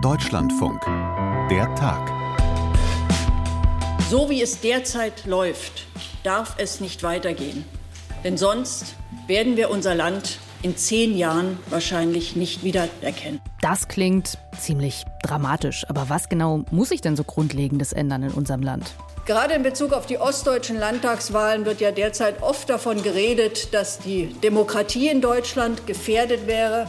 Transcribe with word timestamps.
Deutschlandfunk. 0.00 0.80
Der 1.50 1.74
Tag. 1.74 2.12
So 4.08 4.30
wie 4.30 4.40
es 4.40 4.60
derzeit 4.60 5.26
läuft, 5.26 5.86
darf 6.22 6.54
es 6.58 6.80
nicht 6.80 7.02
weitergehen. 7.02 7.64
Denn 8.22 8.36
sonst 8.36 8.94
werden 9.26 9.56
wir 9.56 9.70
unser 9.70 9.96
Land 9.96 10.38
in 10.62 10.76
zehn 10.76 11.16
Jahren 11.16 11.58
wahrscheinlich 11.68 12.36
nicht 12.36 12.62
wiedererkennen. 12.62 13.40
Das 13.60 13.88
klingt 13.88 14.38
ziemlich 14.56 15.04
dramatisch. 15.24 15.84
Aber 15.88 16.08
was 16.08 16.28
genau 16.28 16.64
muss 16.70 16.90
sich 16.90 17.00
denn 17.00 17.16
so 17.16 17.24
Grundlegendes 17.24 17.92
ändern 17.92 18.22
in 18.22 18.30
unserem 18.30 18.62
Land? 18.62 18.92
Gerade 19.26 19.54
in 19.54 19.64
Bezug 19.64 19.92
auf 19.92 20.06
die 20.06 20.18
ostdeutschen 20.18 20.78
Landtagswahlen 20.78 21.64
wird 21.64 21.80
ja 21.80 21.90
derzeit 21.90 22.40
oft 22.40 22.70
davon 22.70 23.02
geredet, 23.02 23.74
dass 23.74 23.98
die 23.98 24.26
Demokratie 24.42 25.08
in 25.08 25.20
Deutschland 25.20 25.88
gefährdet 25.88 26.46
wäre. 26.46 26.86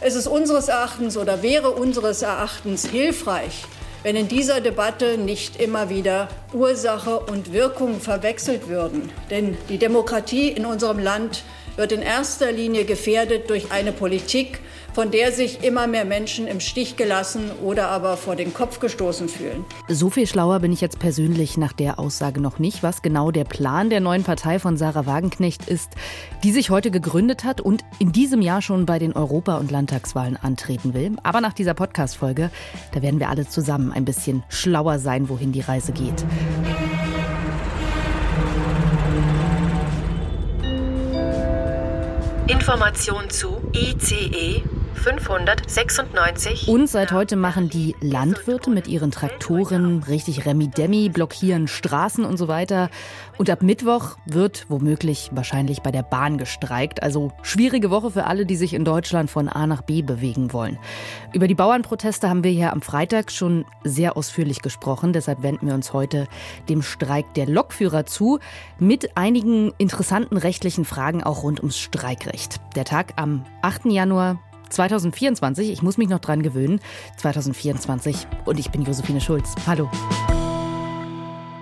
Es 0.00 0.14
ist 0.14 0.28
unseres 0.28 0.68
Erachtens 0.68 1.16
oder 1.16 1.42
wäre 1.42 1.72
unseres 1.72 2.22
Erachtens 2.22 2.86
hilfreich, 2.86 3.64
wenn 4.04 4.14
in 4.14 4.28
dieser 4.28 4.60
Debatte 4.60 5.18
nicht 5.18 5.60
immer 5.60 5.90
wieder 5.90 6.28
Ursache 6.52 7.18
und 7.18 7.52
Wirkung 7.52 8.00
verwechselt 8.00 8.68
würden. 8.68 9.10
Denn 9.28 9.58
die 9.68 9.78
Demokratie 9.78 10.50
in 10.50 10.66
unserem 10.66 11.00
Land 11.00 11.42
wird 11.78 11.92
in 11.92 12.02
erster 12.02 12.52
Linie 12.52 12.84
gefährdet 12.84 13.48
durch 13.48 13.70
eine 13.70 13.92
Politik, 13.92 14.60
von 14.92 15.12
der 15.12 15.30
sich 15.30 15.62
immer 15.62 15.86
mehr 15.86 16.04
Menschen 16.04 16.48
im 16.48 16.58
Stich 16.58 16.96
gelassen 16.96 17.52
oder 17.62 17.88
aber 17.88 18.16
vor 18.16 18.34
den 18.34 18.52
Kopf 18.52 18.80
gestoßen 18.80 19.28
fühlen. 19.28 19.64
So 19.88 20.10
viel 20.10 20.26
schlauer 20.26 20.58
bin 20.58 20.72
ich 20.72 20.80
jetzt 20.80 20.98
persönlich 20.98 21.56
nach 21.56 21.72
der 21.72 22.00
Aussage 22.00 22.40
noch 22.40 22.58
nicht, 22.58 22.82
was 22.82 23.00
genau 23.00 23.30
der 23.30 23.44
Plan 23.44 23.90
der 23.90 24.00
neuen 24.00 24.24
Partei 24.24 24.58
von 24.58 24.76
Sarah 24.76 25.06
Wagenknecht 25.06 25.68
ist, 25.68 25.92
die 26.42 26.50
sich 26.50 26.70
heute 26.70 26.90
gegründet 26.90 27.44
hat 27.44 27.60
und 27.60 27.84
in 28.00 28.10
diesem 28.10 28.42
Jahr 28.42 28.60
schon 28.60 28.86
bei 28.86 28.98
den 28.98 29.12
Europa- 29.12 29.58
und 29.58 29.70
Landtagswahlen 29.70 30.36
antreten 30.36 30.94
will. 30.94 31.12
Aber 31.22 31.40
nach 31.40 31.52
dieser 31.52 31.74
Podcast-Folge, 31.74 32.50
da 32.92 33.00
werden 33.00 33.20
wir 33.20 33.28
alle 33.28 33.46
zusammen 33.46 33.92
ein 33.92 34.04
bisschen 34.04 34.42
schlauer 34.48 34.98
sein, 34.98 35.28
wohin 35.28 35.52
die 35.52 35.60
Reise 35.60 35.92
geht. 35.92 36.24
Information 42.48 43.28
zu 43.28 43.60
ICE 43.74 44.62
596. 44.98 46.68
Und 46.68 46.88
seit 46.88 47.12
heute 47.12 47.36
machen 47.36 47.70
die 47.70 47.94
Landwirte 48.00 48.70
mit 48.70 48.88
ihren 48.88 49.10
Traktoren 49.10 50.02
richtig 50.02 50.44
Remi-Demi, 50.44 51.08
blockieren 51.08 51.68
Straßen 51.68 52.24
und 52.24 52.36
so 52.36 52.48
weiter. 52.48 52.90
Und 53.38 53.48
ab 53.48 53.62
Mittwoch 53.62 54.16
wird 54.26 54.66
womöglich 54.68 55.30
wahrscheinlich 55.32 55.80
bei 55.82 55.92
der 55.92 56.02
Bahn 56.02 56.36
gestreikt. 56.36 57.02
Also 57.02 57.32
schwierige 57.42 57.90
Woche 57.90 58.10
für 58.10 58.24
alle, 58.24 58.44
die 58.44 58.56
sich 58.56 58.74
in 58.74 58.84
Deutschland 58.84 59.30
von 59.30 59.48
A 59.48 59.66
nach 59.66 59.82
B 59.82 60.02
bewegen 60.02 60.52
wollen. 60.52 60.78
Über 61.32 61.46
die 61.46 61.54
Bauernproteste 61.54 62.28
haben 62.28 62.42
wir 62.42 62.50
hier 62.50 62.72
am 62.72 62.82
Freitag 62.82 63.30
schon 63.30 63.64
sehr 63.84 64.16
ausführlich 64.16 64.60
gesprochen. 64.62 65.12
Deshalb 65.12 65.42
wenden 65.42 65.68
wir 65.68 65.74
uns 65.74 65.92
heute 65.92 66.26
dem 66.68 66.82
Streik 66.82 67.32
der 67.34 67.46
Lokführer 67.46 68.06
zu. 68.06 68.40
Mit 68.78 69.16
einigen 69.16 69.72
interessanten 69.78 70.36
rechtlichen 70.36 70.84
Fragen 70.84 71.22
auch 71.22 71.44
rund 71.44 71.60
ums 71.60 71.78
Streikrecht. 71.78 72.56
Der 72.74 72.84
Tag 72.84 73.12
am 73.16 73.44
8. 73.62 73.86
Januar 73.86 74.40
2024, 74.70 75.70
ich 75.70 75.82
muss 75.82 75.98
mich 75.98 76.08
noch 76.08 76.20
dran 76.20 76.42
gewöhnen, 76.42 76.80
2024 77.18 78.26
und 78.44 78.58
ich 78.58 78.70
bin 78.70 78.82
Josephine 78.82 79.20
Schulz. 79.20 79.54
Hallo. 79.66 79.90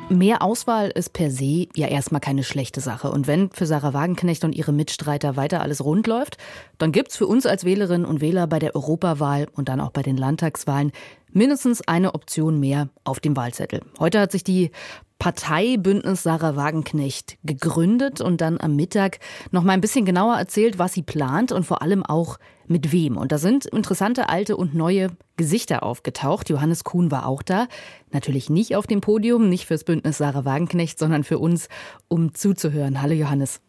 Mehr 0.08 0.42
Auswahl 0.42 0.90
ist 0.90 1.12
per 1.12 1.32
se 1.32 1.66
ja 1.74 1.88
erstmal 1.88 2.20
keine 2.20 2.44
schlechte 2.44 2.80
Sache. 2.80 3.10
Und 3.10 3.26
wenn 3.26 3.50
für 3.50 3.66
Sarah 3.66 3.92
Wagenknecht 3.92 4.44
und 4.44 4.54
ihre 4.54 4.72
Mitstreiter 4.72 5.34
weiter 5.34 5.62
alles 5.62 5.84
rund 5.84 6.06
läuft, 6.06 6.38
dann 6.78 6.92
gibt's 6.92 7.16
für 7.16 7.26
uns 7.26 7.44
als 7.44 7.64
Wählerinnen 7.64 8.06
und 8.06 8.20
Wähler 8.20 8.46
bei 8.46 8.60
der 8.60 8.76
Europawahl 8.76 9.48
und 9.52 9.68
dann 9.68 9.80
auch 9.80 9.90
bei 9.90 10.02
den 10.02 10.16
Landtagswahlen 10.16 10.92
mindestens 11.32 11.82
eine 11.82 12.14
Option 12.14 12.60
mehr 12.60 12.88
auf 13.02 13.18
dem 13.18 13.36
Wahlzettel. 13.36 13.80
Heute 13.98 14.20
hat 14.20 14.30
sich 14.30 14.44
die 14.44 14.70
Partei 15.18 15.76
Bündnis 15.78 16.22
Sarah 16.22 16.56
Wagenknecht 16.56 17.38
gegründet 17.42 18.20
und 18.20 18.40
dann 18.40 18.60
am 18.60 18.76
Mittag 18.76 19.18
noch 19.50 19.62
mal 19.62 19.72
ein 19.72 19.80
bisschen 19.80 20.04
genauer 20.04 20.36
erzählt, 20.36 20.78
was 20.78 20.92
sie 20.92 21.02
plant 21.02 21.52
und 21.52 21.64
vor 21.64 21.82
allem 21.82 22.04
auch 22.04 22.38
mit 22.66 22.92
wem. 22.92 23.16
Und 23.16 23.32
da 23.32 23.38
sind 23.38 23.66
interessante 23.66 24.28
alte 24.28 24.56
und 24.56 24.74
neue 24.74 25.08
Gesichter 25.36 25.82
aufgetaucht. 25.82 26.50
Johannes 26.50 26.84
Kuhn 26.84 27.10
war 27.10 27.26
auch 27.26 27.42
da. 27.42 27.66
Natürlich 28.12 28.50
nicht 28.50 28.76
auf 28.76 28.86
dem 28.86 29.00
Podium, 29.00 29.48
nicht 29.48 29.66
fürs 29.66 29.84
Bündnis 29.84 30.18
Sarah 30.18 30.44
Wagenknecht, 30.44 30.98
sondern 30.98 31.24
für 31.24 31.38
uns, 31.38 31.68
um 32.08 32.34
zuzuhören. 32.34 33.00
Hallo 33.00 33.14
Johannes. 33.14 33.60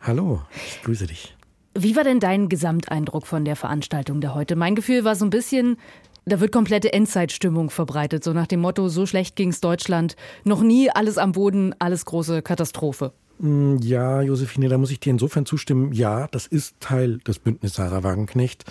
Hallo, 0.00 0.42
ich 0.54 0.82
grüße 0.82 1.06
dich. 1.06 1.36
Wie 1.78 1.94
war 1.94 2.04
denn 2.04 2.20
dein 2.20 2.48
Gesamteindruck 2.48 3.26
von 3.26 3.44
der 3.44 3.54
Veranstaltung 3.54 4.22
der 4.22 4.34
heute? 4.34 4.56
Mein 4.56 4.74
Gefühl 4.74 5.04
war 5.04 5.14
so 5.14 5.26
ein 5.26 5.30
bisschen, 5.30 5.76
da 6.26 6.40
wird 6.40 6.52
komplette 6.52 6.92
Endzeitstimmung 6.92 7.70
verbreitet, 7.70 8.24
so 8.24 8.32
nach 8.32 8.48
dem 8.48 8.60
Motto, 8.60 8.88
so 8.88 9.06
schlecht 9.06 9.36
ging 9.36 9.50
es 9.50 9.60
Deutschland, 9.60 10.16
noch 10.44 10.60
nie 10.60 10.90
alles 10.90 11.18
am 11.18 11.32
Boden, 11.32 11.74
alles 11.78 12.04
große 12.04 12.42
Katastrophe. 12.42 13.12
Mm, 13.38 13.76
ja, 13.80 14.22
Josephine, 14.22 14.68
da 14.68 14.76
muss 14.76 14.90
ich 14.90 14.98
dir 14.98 15.10
insofern 15.10 15.46
zustimmen. 15.46 15.92
Ja, 15.92 16.26
das 16.28 16.46
ist 16.46 16.74
Teil 16.80 17.18
des 17.18 17.38
Bündnis 17.38 17.74
Sarah 17.74 18.02
Wagenknecht 18.02 18.64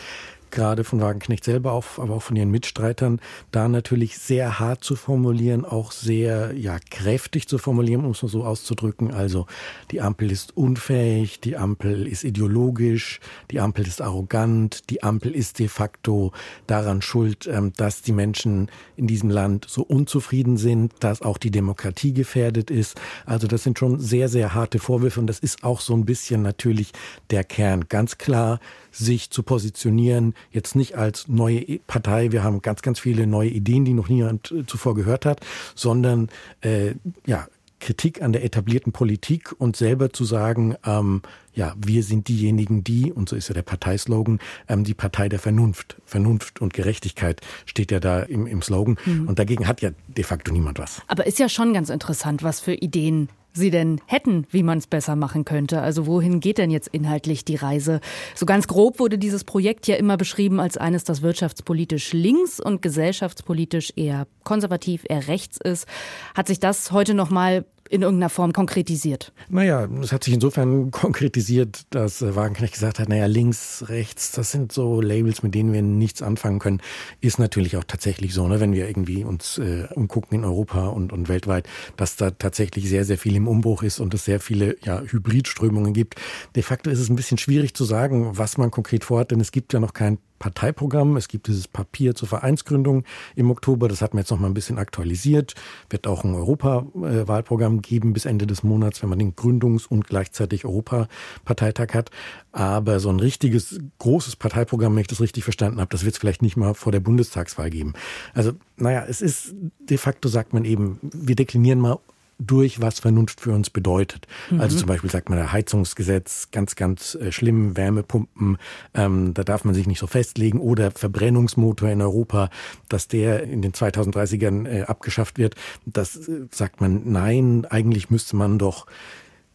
gerade 0.51 0.83
von 0.83 1.01
Wagenknecht 1.01 1.44
selber, 1.44 1.72
auf, 1.72 2.00
aber 2.00 2.16
auch 2.16 2.22
von 2.22 2.35
ihren 2.35 2.51
Mitstreitern, 2.51 3.19
da 3.51 3.67
natürlich 3.67 4.17
sehr 4.17 4.59
hart 4.59 4.83
zu 4.83 4.95
formulieren, 4.95 5.66
auch 5.66 5.91
sehr 5.91 6.53
ja, 6.53 6.78
kräftig 6.89 7.47
zu 7.47 7.57
formulieren, 7.57 8.06
um 8.06 8.11
es 8.11 8.22
mal 8.22 8.29
so 8.29 8.44
auszudrücken. 8.44 9.11
Also 9.11 9.47
die 9.91 10.01
Ampel 10.01 10.31
ist 10.31 10.56
unfähig, 10.56 11.39
die 11.39 11.57
Ampel 11.57 12.07
ist 12.07 12.23
ideologisch, 12.23 13.19
die 13.51 13.59
Ampel 13.59 13.88
ist 13.88 14.01
arrogant, 14.01 14.89
die 14.89 15.03
Ampel 15.03 15.33
ist 15.35 15.59
de 15.59 15.67
facto 15.67 16.31
daran 16.67 17.01
schuld, 17.01 17.47
ähm, 17.47 17.73
dass 17.75 18.01
die 18.01 18.13
Menschen 18.13 18.69
in 18.95 19.07
diesem 19.07 19.29
Land 19.29 19.66
so 19.67 19.81
unzufrieden 19.81 20.57
sind, 20.57 20.94
dass 21.00 21.22
auch 21.22 21.38
die 21.38 21.51
Demokratie 21.51 22.13
gefährdet 22.13 22.72
ist. 22.72 23.00
Also 23.25 23.47
das 23.47 23.63
sind 23.63 23.79
schon 23.79 24.00
sehr, 24.00 24.29
sehr 24.29 24.53
harte 24.53 24.79
Vorwürfe 24.79 25.19
und 25.19 25.27
das 25.27 25.39
ist 25.39 25.63
auch 25.63 25.81
so 25.81 25.94
ein 25.94 26.06
bisschen 26.06 26.41
natürlich 26.41 26.91
der 27.29 27.44
Kern. 27.44 27.85
Ganz 27.89 28.17
klar, 28.17 28.59
sich 28.91 29.29
zu 29.29 29.44
positionieren, 29.44 30.34
jetzt 30.51 30.75
nicht 30.75 30.96
als 30.96 31.28
neue 31.28 31.79
Partei, 31.88 32.31
wir 32.31 32.44
haben 32.44 32.62
ganz, 32.62 32.81
ganz 32.81 33.00
viele 33.00 33.28
neue 33.28 33.50
Ideen, 33.50 33.85
die 33.85 33.94
noch 33.94 34.09
niemand 34.09 34.51
äh, 34.51 34.66
zuvor 34.66 34.96
gehört 34.96 35.25
hat, 35.25 35.41
sondern 35.75 36.29
äh, 36.62 36.94
ja, 37.25 37.47
Kritik 37.79 38.22
an 38.22 38.34
der 38.34 38.44
etablierten 38.44 38.94
Politik 38.94 39.53
und 39.59 39.75
selber 39.75 40.12
zu 40.12 40.24
sagen, 40.24 40.75
ähm, 40.85 41.22
ja, 41.53 41.75
wir 41.78 42.03
sind 42.03 42.28
diejenigen, 42.28 42.84
die, 42.84 43.12
und 43.12 43.29
so 43.29 43.35
ist 43.35 43.47
ja 43.47 43.53
der 43.53 43.62
Parteislogan, 43.62 44.40
ähm, 44.68 44.84
die 44.84 44.94
Partei 44.94 45.29
der 45.29 45.40
Vernunft. 45.40 45.97
Vernunft 46.06 46.62
und 46.62 46.74
Gerechtigkeit 46.74 47.41
steht 47.66 47.91
ja 47.91 48.00
da 48.00 48.22
im, 48.22 48.47
im 48.47 48.62
Slogan. 48.62 48.97
Mhm. 49.06 49.28
Und 49.28 49.40
dagegen 49.40 49.68
hat 49.68 49.81
ja 49.81 49.91
de 50.07 50.24
facto 50.24 50.51
niemand 50.51 50.79
was. 50.79 51.01
Aber 51.07 51.28
ist 51.28 51.38
ja 51.38 51.47
schon 51.47 51.74
ganz 51.74 51.90
interessant, 51.90 52.44
was 52.44 52.59
für 52.59 52.74
Ideen 52.74 53.29
Sie 53.55 53.71
denn 53.71 54.01
hätten, 54.05 54.45
wie 54.51 54.63
man 54.63 54.77
es 54.77 54.88
besser 54.88 55.16
machen 55.16 55.45
könnte. 55.45 55.81
Also 55.81 56.05
wohin 56.07 56.39
geht 56.39 56.57
denn 56.57 56.71
jetzt 56.71 56.89
inhaltlich 56.89 57.45
die 57.45 57.55
Reise? 57.55 58.01
So 58.35 58.45
ganz 58.45 58.67
grob 58.67 58.99
wurde 58.99 59.17
dieses 59.17 59.43
Projekt 59.43 59.88
ja 59.88 59.95
immer 59.95 60.17
beschrieben 60.17 60.59
als 60.59 60.77
eines, 60.77 61.03
das 61.03 61.21
wirtschaftspolitisch 61.21 62.13
links 62.13 62.59
und 62.59 62.81
gesellschaftspolitisch 62.81 63.94
eher 63.95 64.27
konservativ, 64.44 65.05
eher 65.07 65.27
rechts 65.27 65.57
ist. 65.57 65.88
Hat 66.35 66.47
sich 66.47 66.59
das 66.59 66.91
heute 66.91 67.13
noch 67.13 67.29
mal 67.29 67.65
in 67.90 68.01
irgendeiner 68.01 68.29
Form 68.29 68.53
konkretisiert? 68.53 69.31
Naja, 69.50 69.88
es 70.01 70.12
hat 70.12 70.23
sich 70.23 70.34
insofern 70.34 70.91
konkretisiert, 70.91 71.85
dass 71.91 72.22
äh, 72.22 72.35
Wagenknecht 72.35 72.73
gesagt 72.73 73.00
hat, 73.00 73.09
naja, 73.09 73.25
links, 73.28 73.85
rechts, 73.88 74.31
das 74.31 74.51
sind 74.51 74.72
so 74.72 75.01
Labels, 75.01 75.44
mit 75.44 75.56
denen 75.56 75.73
wir 75.73 75.81
nichts 75.81 76.22
anfangen 76.22 76.59
können. 76.59 76.81
Ist 77.22 77.40
natürlich 77.40 77.78
auch 77.78 77.84
tatsächlich 77.84 78.34
so, 78.34 78.47
ne, 78.47 78.59
wenn 78.59 78.74
wir 78.74 78.88
irgendwie 78.88 79.24
uns 79.24 79.57
äh, 79.57 79.88
umgucken 79.94 80.40
in 80.40 80.45
Europa 80.45 80.88
und, 80.88 81.13
und 81.13 81.29
weltweit, 81.29 81.68
dass 81.97 82.16
da 82.16 82.31
tatsächlich 82.31 82.90
sehr, 82.90 83.06
sehr 83.06 83.18
viel 83.18 83.35
im 83.35 83.47
Umbruch 83.47 83.84
ist 83.84 84.00
und 84.00 84.13
es 84.13 84.25
sehr 84.25 84.40
viele 84.40 84.78
ja, 84.84 85.01
Hybridströmungen 85.01 85.94
gibt. 85.94 86.16
De 86.56 86.63
facto 86.63 86.90
ist 86.90 87.00
es 87.00 87.09
ein 87.09 87.16
bisschen 87.16 87.38
schwierig 87.38 87.74
zu 87.75 87.85
sagen, 87.85 88.38
was 88.38 88.57
man 88.57 88.72
konkret 88.72 89.03
vorhat, 89.03 89.31
denn 89.31 89.40
es 89.40 89.51
gibt 89.51 89.74
ja 89.74 89.79
noch 89.79 89.94
kein 89.94 90.18
Parteiprogramm. 90.40 91.18
Es 91.18 91.28
gibt 91.28 91.47
dieses 91.47 91.68
Papier 91.68 92.16
zur 92.16 92.28
Vereinsgründung 92.28 93.03
im 93.35 93.51
Oktober. 93.51 93.88
Das 93.88 94.01
hat 94.01 94.13
man 94.13 94.21
jetzt 94.21 94.31
noch 94.31 94.39
mal 94.39 94.48
ein 94.48 94.54
bisschen 94.54 94.77
aktualisiert. 94.77 95.56
Wird 95.89 96.07
auch 96.07 96.24
ein 96.24 96.36
Europawahlprogramm 96.36 97.81
geben 97.81 98.13
bis 98.13 98.25
Ende 98.25 98.48
des 98.48 98.63
Monats, 98.63 99.01
wenn 99.01 99.09
man 99.09 99.19
den 99.19 99.36
Gründungs- 99.36 99.88
und 99.88 100.07
gleichzeitig 100.07 100.65
Europaparteitag 100.65 101.94
hat. 101.94 102.12
Aber 102.51 103.00
so 103.00 103.09
ein 103.09 103.19
richtiges, 103.19 103.80
großes 104.00 104.36
Parteiprogramm, 104.36 104.95
wenn 104.95 105.01
ich 105.01 105.07
das 105.07 105.21
richtig 105.21 105.44
verstanden 105.44 105.80
habe, 105.80 105.89
das 105.92 106.04
wird 106.04 106.15
es 106.15 106.19
vielleicht 106.19 106.42
nicht 106.42 106.57
mal 106.57 106.74
vor 106.74 106.92
der 106.92 107.00
Bundestagswahl 107.00 107.69
geben. 107.69 107.94
Also, 108.33 108.54
naja, 108.77 109.06
es 109.07 109.21
ist 109.21 109.54
de 109.80 109.98
facto, 109.98 110.30
sagt 110.30 110.54
man 110.54 110.65
eben, 110.65 111.00
wir 111.01 111.36
deklinieren 111.36 111.80
mal 111.80 112.00
durch, 112.37 112.81
was 112.81 112.99
Vernunft 112.99 113.41
für 113.41 113.51
uns 113.51 113.69
bedeutet. 113.69 114.27
Mhm. 114.49 114.61
Also 114.61 114.77
zum 114.77 114.87
Beispiel 114.87 115.09
sagt 115.09 115.29
man, 115.29 115.37
der 115.37 115.51
Heizungsgesetz, 115.51 116.49
ganz, 116.51 116.75
ganz 116.75 117.15
äh, 117.15 117.31
schlimm, 117.31 117.77
Wärmepumpen, 117.77 118.57
ähm, 118.93 119.33
da 119.33 119.43
darf 119.43 119.63
man 119.63 119.73
sich 119.73 119.87
nicht 119.87 119.99
so 119.99 120.07
festlegen. 120.07 120.59
Oder 120.59 120.91
Verbrennungsmotor 120.91 121.89
in 121.89 122.01
Europa, 122.01 122.49
dass 122.89 123.07
der 123.07 123.43
in 123.43 123.61
den 123.61 123.71
2030ern 123.71 124.67
äh, 124.67 124.81
abgeschafft 124.83 125.37
wird. 125.37 125.55
Das 125.85 126.15
äh, 126.27 126.47
sagt 126.51 126.81
man, 126.81 127.03
nein, 127.05 127.65
eigentlich 127.69 128.09
müsste 128.09 128.35
man 128.35 128.59
doch 128.59 128.85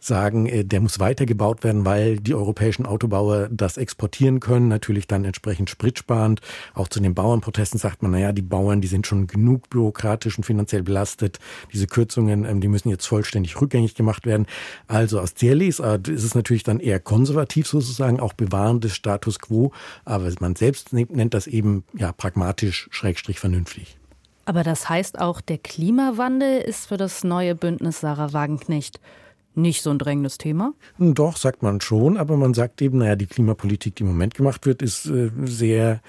sagen, 0.03 0.47
äh, 0.47 0.65
der 0.65 0.81
muss 0.81 0.99
weitergebaut 0.99 1.63
werden, 1.63 1.85
weil 1.85 2.19
die 2.19 2.33
europäischen 2.33 2.85
Autobauer 2.85 3.47
das 3.51 3.77
exportieren 3.77 4.39
können, 4.39 4.67
natürlich 4.67 5.07
dann 5.07 5.23
entsprechend 5.23 5.69
spritsparend. 5.69 6.41
Auch 6.73 6.87
zu 6.87 6.99
den 6.99 7.13
Bauernprotesten 7.13 7.79
sagt 7.79 8.01
man, 8.01 8.11
naja, 8.11 8.31
die 8.31 8.41
Bauern, 8.41 8.81
die 8.81 8.87
sind 8.87 9.05
schon 9.05 9.27
genug 9.27 9.69
bürokratisch 9.69 10.37
und 10.37 10.43
finanziell 10.43 10.83
belastet. 10.83 11.39
Diese 11.71 11.87
Kürzungen, 11.87 12.45
ähm, 12.45 12.61
die 12.61 12.67
müssen 12.67 12.89
jetzt 12.89 13.05
vollständig 13.05 13.61
rückgängig 13.61 13.95
gemacht 13.95 14.25
werden. 14.25 14.47
Also 14.87 15.19
aus 15.19 15.35
der 15.35 15.55
Lesart 15.55 16.07
ist 16.07 16.23
es 16.23 16.35
natürlich 16.35 16.63
dann 16.63 16.79
eher 16.79 16.99
konservativ 16.99 17.67
sozusagen, 17.67 18.19
auch 18.19 18.33
Bewahren 18.33 18.81
des 18.81 18.95
Status 18.95 19.39
quo. 19.39 19.71
Aber 20.03 20.31
man 20.39 20.55
selbst 20.55 20.93
nennt 20.93 21.33
das 21.33 21.45
eben 21.45 21.83
ja 21.93 22.11
pragmatisch, 22.11 22.87
schrägstrich 22.91 23.39
vernünftig. 23.39 23.97
Aber 24.45 24.63
das 24.63 24.89
heißt 24.89 25.19
auch, 25.19 25.39
der 25.41 25.59
Klimawandel 25.59 26.61
ist 26.61 26.87
für 26.87 26.97
das 26.97 27.23
neue 27.23 27.53
Bündnis 27.53 27.99
Sarah 27.99 28.33
Wagenknecht 28.33 28.99
nicht 29.55 29.81
so 29.81 29.89
ein 29.89 29.99
drängendes 29.99 30.37
Thema? 30.37 30.73
Doch, 30.97 31.37
sagt 31.37 31.63
man 31.63 31.81
schon, 31.81 32.17
aber 32.17 32.37
man 32.37 32.53
sagt 32.53 32.81
eben, 32.81 32.99
naja, 32.99 33.15
die 33.15 33.27
Klimapolitik, 33.27 33.95
die 33.95 34.03
im 34.03 34.09
Moment 34.09 34.35
gemacht 34.35 34.65
wird, 34.65 34.81
ist 34.81 35.05
äh, 35.07 35.29
sehr 35.43 36.01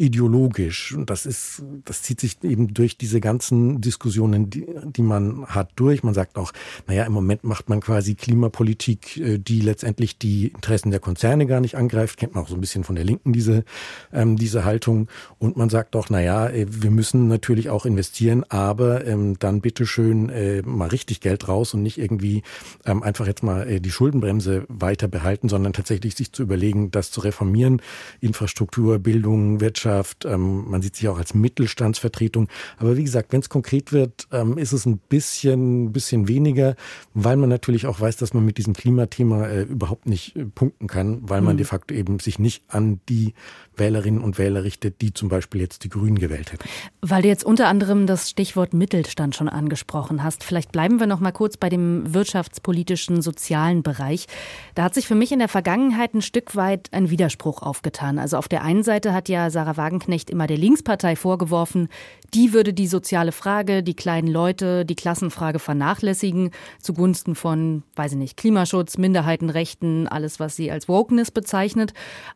ideologisch. 0.00 0.94
Und 0.94 1.10
das 1.10 1.26
ist, 1.26 1.62
das 1.84 2.02
zieht 2.02 2.20
sich 2.20 2.42
eben 2.42 2.72
durch 2.72 2.96
diese 2.96 3.20
ganzen 3.20 3.82
Diskussionen, 3.82 4.48
die, 4.48 4.66
die 4.84 5.02
man 5.02 5.44
hat, 5.46 5.72
durch. 5.76 6.02
Man 6.02 6.14
sagt 6.14 6.38
auch, 6.38 6.52
naja, 6.86 7.04
im 7.04 7.12
Moment 7.12 7.44
macht 7.44 7.68
man 7.68 7.80
quasi 7.80 8.14
Klimapolitik, 8.14 9.18
äh, 9.18 9.38
die 9.38 9.60
letztendlich 9.60 10.16
die 10.16 10.48
Interessen 10.48 10.90
der 10.90 11.00
Konzerne 11.00 11.46
gar 11.46 11.60
nicht 11.60 11.76
angreift. 11.76 12.18
Kennt 12.18 12.34
man 12.34 12.44
auch 12.44 12.48
so 12.48 12.54
ein 12.54 12.62
bisschen 12.62 12.82
von 12.82 12.96
der 12.96 13.04
Linken 13.04 13.34
diese, 13.34 13.64
ähm, 14.12 14.36
diese 14.36 14.64
Haltung. 14.64 15.08
Und 15.38 15.58
man 15.58 15.68
sagt 15.68 15.94
auch, 15.94 16.08
naja, 16.08 16.48
äh, 16.48 16.66
wir 16.68 16.90
müssen 16.90 17.28
natürlich 17.28 17.68
auch 17.68 17.84
investieren, 17.84 18.44
aber 18.48 19.06
ähm, 19.06 19.38
dann 19.38 19.60
bitteschön 19.60 20.30
äh, 20.30 20.62
mal 20.62 20.88
richtig 20.88 21.20
Geld 21.20 21.46
raus 21.46 21.74
und 21.74 21.82
nicht 21.82 21.98
irgendwie 21.98 22.42
ähm, 22.90 23.02
einfach 23.02 23.26
jetzt 23.26 23.42
mal 23.42 23.68
äh, 23.68 23.80
die 23.80 23.90
Schuldenbremse 23.90 24.64
weiter 24.68 25.08
behalten, 25.08 25.48
sondern 25.48 25.72
tatsächlich 25.72 26.14
sich 26.14 26.32
zu 26.32 26.42
überlegen, 26.42 26.90
das 26.90 27.10
zu 27.10 27.20
reformieren. 27.20 27.80
Infrastruktur, 28.20 28.98
Bildung, 28.98 29.60
Wirtschaft. 29.60 30.24
Ähm, 30.24 30.68
man 30.68 30.82
sieht 30.82 30.96
sich 30.96 31.08
auch 31.08 31.18
als 31.18 31.34
Mittelstandsvertretung. 31.34 32.48
Aber 32.78 32.96
wie 32.96 33.04
gesagt, 33.04 33.32
wenn 33.32 33.40
es 33.40 33.48
konkret 33.48 33.92
wird, 33.92 34.26
ähm, 34.32 34.58
ist 34.58 34.72
es 34.72 34.86
ein 34.86 34.98
bisschen, 34.98 35.92
bisschen 35.92 36.28
weniger, 36.28 36.76
weil 37.14 37.36
man 37.36 37.48
natürlich 37.48 37.86
auch 37.86 38.00
weiß, 38.00 38.16
dass 38.16 38.34
man 38.34 38.44
mit 38.44 38.58
diesem 38.58 38.74
Klimathema 38.74 39.46
äh, 39.46 39.62
überhaupt 39.62 40.06
nicht 40.06 40.36
äh, 40.36 40.44
punkten 40.44 40.86
kann, 40.86 41.20
weil 41.22 41.40
man 41.40 41.54
mhm. 41.54 41.58
de 41.58 41.66
facto 41.66 41.94
eben 41.94 42.18
sich 42.18 42.38
nicht 42.38 42.64
an 42.68 43.00
die 43.08 43.34
Wählerinnen 43.76 44.20
und 44.20 44.38
Wähler 44.38 44.64
richtet, 44.64 45.00
die 45.00 45.14
zum 45.14 45.28
Beispiel 45.28 45.60
jetzt 45.60 45.84
die 45.84 45.88
Grünen 45.88 46.18
gewählt 46.18 46.52
hätten. 46.52 46.68
Weil 47.00 47.22
du 47.22 47.28
jetzt 47.28 47.44
unter 47.44 47.68
anderem 47.68 48.06
das 48.06 48.28
Stichwort 48.28 48.74
Mittelstand 48.74 49.34
schon 49.34 49.48
angesprochen 49.48 50.22
hast, 50.22 50.44
vielleicht 50.44 50.72
bleiben 50.72 51.00
wir 51.00 51.06
noch 51.06 51.20
mal 51.20 51.32
kurz 51.32 51.56
bei 51.56 51.68
dem 51.68 52.12
wirtschaftspolitischen, 52.12 52.79
sozialen 52.88 53.82
Bereich. 53.82 54.26
Da 54.74 54.84
hat 54.84 54.94
sich 54.94 55.06
für 55.06 55.14
mich 55.14 55.32
in 55.32 55.38
der 55.38 55.48
Vergangenheit 55.48 56.14
ein 56.14 56.22
Stück 56.22 56.56
weit 56.56 56.88
ein 56.92 57.10
Widerspruch 57.10 57.62
aufgetan. 57.62 58.18
Also 58.18 58.36
auf 58.36 58.48
der 58.48 58.62
einen 58.62 58.82
Seite 58.82 59.12
hat 59.12 59.28
ja 59.28 59.50
Sarah 59.50 59.76
Wagenknecht 59.76 60.30
immer 60.30 60.46
der 60.46 60.58
Linkspartei 60.58 61.16
vorgeworfen, 61.16 61.88
die 62.34 62.52
würde 62.52 62.72
die 62.72 62.86
soziale 62.86 63.32
Frage, 63.32 63.82
die 63.82 63.94
kleinen 63.94 64.28
Leute, 64.28 64.84
die 64.84 64.94
Klassenfrage 64.94 65.58
vernachlässigen 65.58 66.50
zugunsten 66.80 67.34
von, 67.34 67.82
weiß 67.96 68.12
ich 68.12 68.18
nicht, 68.18 68.36
Klimaschutz, 68.36 68.98
Minderheitenrechten, 68.98 70.06
alles, 70.06 70.38
was 70.40 70.56
sie 70.56 70.70
als 70.70 70.88
Wokeness 70.88 71.30
bezeichnet. 71.30 71.92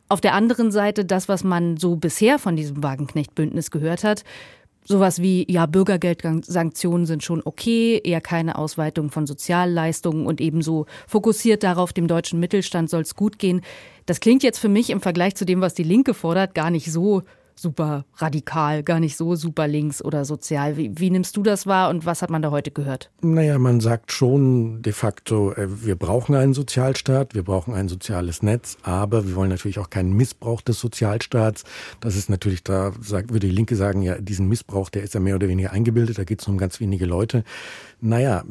Auf 0.09 0.21
der 0.21 0.33
anderen 0.33 0.71
Seite 0.71 1.05
das, 1.05 1.29
was 1.29 1.43
man 1.43 1.77
so 1.77 1.95
bisher 1.95 2.39
von 2.39 2.55
diesem 2.55 2.83
Wagenknecht-Bündnis 2.83 3.71
gehört 3.71 4.03
hat, 4.03 4.23
sowas 4.85 5.21
wie, 5.21 5.45
ja, 5.51 5.65
Bürgergeldsanktionen 5.65 7.05
sind 7.05 7.23
schon 7.23 7.41
okay, 7.43 7.99
eher 8.03 8.21
keine 8.21 8.57
Ausweitung 8.57 9.09
von 9.09 9.27
Sozialleistungen 9.27 10.25
und 10.25 10.39
ebenso 10.39 10.85
fokussiert 11.07 11.63
darauf, 11.63 11.91
dem 11.91 12.07
deutschen 12.07 12.39
Mittelstand 12.39 12.89
soll 12.89 13.01
es 13.01 13.15
gut 13.15 13.39
gehen. 13.39 13.61
Das 14.05 14.19
klingt 14.19 14.43
jetzt 14.43 14.59
für 14.59 14.69
mich 14.69 14.91
im 14.91 15.01
Vergleich 15.01 15.35
zu 15.35 15.45
dem, 15.45 15.61
was 15.61 15.73
die 15.73 15.83
Linke 15.83 16.13
fordert, 16.13 16.53
gar 16.53 16.69
nicht 16.69 16.91
so 16.91 17.23
super 17.55 18.05
radikal, 18.17 18.83
gar 18.83 18.99
nicht 18.99 19.17
so 19.17 19.35
super 19.35 19.67
links 19.67 20.03
oder 20.03 20.25
sozial. 20.25 20.77
Wie, 20.77 20.91
wie, 20.97 21.09
nimmst 21.09 21.37
du 21.37 21.43
das 21.43 21.65
wahr 21.65 21.89
und 21.89 22.05
was 22.05 22.21
hat 22.21 22.29
man 22.29 22.41
da 22.41 22.51
heute 22.51 22.71
gehört? 22.71 23.11
Naja, 23.21 23.57
man 23.57 23.79
sagt 23.79 24.11
schon 24.11 24.81
de 24.81 24.93
facto, 24.93 25.53
äh, 25.53 25.85
wir 25.85 25.95
brauchen 25.95 26.35
einen 26.35 26.53
Sozialstaat, 26.53 27.33
wir 27.33 27.43
brauchen 27.43 27.73
ein 27.73 27.87
soziales 27.87 28.43
Netz, 28.43 28.77
aber 28.83 29.27
wir 29.27 29.35
wollen 29.35 29.49
natürlich 29.49 29.79
auch 29.79 29.89
keinen 29.89 30.13
Missbrauch 30.13 30.61
des 30.61 30.79
Sozialstaats. 30.79 31.63
Das 31.99 32.15
ist 32.15 32.29
natürlich, 32.29 32.63
da 32.63 32.93
würde 32.95 33.47
die 33.47 33.49
Linke 33.49 33.75
sagen, 33.75 34.01
ja, 34.01 34.19
diesen 34.19 34.47
Missbrauch, 34.47 34.89
der 34.89 35.03
ist 35.03 35.13
ja 35.13 35.19
mehr 35.19 35.35
oder 35.35 35.47
weniger 35.47 35.71
eingebildet, 35.71 36.17
da 36.17 36.23
geht 36.23 36.41
es 36.41 36.47
um 36.47 36.57
ganz 36.57 36.79
wenige 36.79 37.05
Leute. 37.05 37.43
Naja, 38.01 38.43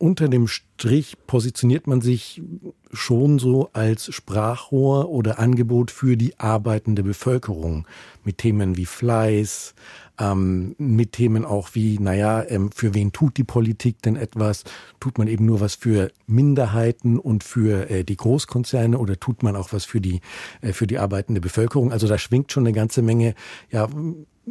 unter 0.00 0.28
dem 0.28 0.48
Strich 0.48 1.14
positioniert 1.26 1.86
man 1.86 2.00
sich 2.00 2.42
schon 2.90 3.38
so 3.38 3.68
als 3.74 4.12
Sprachrohr 4.12 5.10
oder 5.10 5.38
Angebot 5.38 5.90
für 5.90 6.16
die 6.16 6.38
arbeitende 6.38 7.02
Bevölkerung 7.02 7.86
mit 8.24 8.38
Themen 8.38 8.78
wie 8.78 8.86
Fleiß, 8.86 9.74
ähm, 10.18 10.74
mit 10.78 11.12
Themen 11.12 11.44
auch 11.44 11.70
wie, 11.74 11.98
naja, 11.98 12.42
ähm, 12.48 12.70
für 12.72 12.94
wen 12.94 13.12
tut 13.12 13.36
die 13.36 13.44
Politik 13.44 14.00
denn 14.00 14.16
etwas? 14.16 14.64
Tut 15.00 15.18
man 15.18 15.28
eben 15.28 15.44
nur 15.44 15.60
was 15.60 15.74
für 15.74 16.10
Minderheiten 16.26 17.18
und 17.18 17.44
für 17.44 17.90
äh, 17.90 18.02
die 18.02 18.16
Großkonzerne 18.16 18.98
oder 18.98 19.20
tut 19.20 19.42
man 19.42 19.54
auch 19.54 19.74
was 19.74 19.84
für 19.84 20.00
die, 20.00 20.22
äh, 20.62 20.72
für 20.72 20.86
die 20.86 20.98
arbeitende 20.98 21.42
Bevölkerung? 21.42 21.92
Also 21.92 22.08
da 22.08 22.16
schwingt 22.16 22.52
schon 22.52 22.64
eine 22.66 22.72
ganze 22.72 23.02
Menge, 23.02 23.34
ja, 23.70 23.86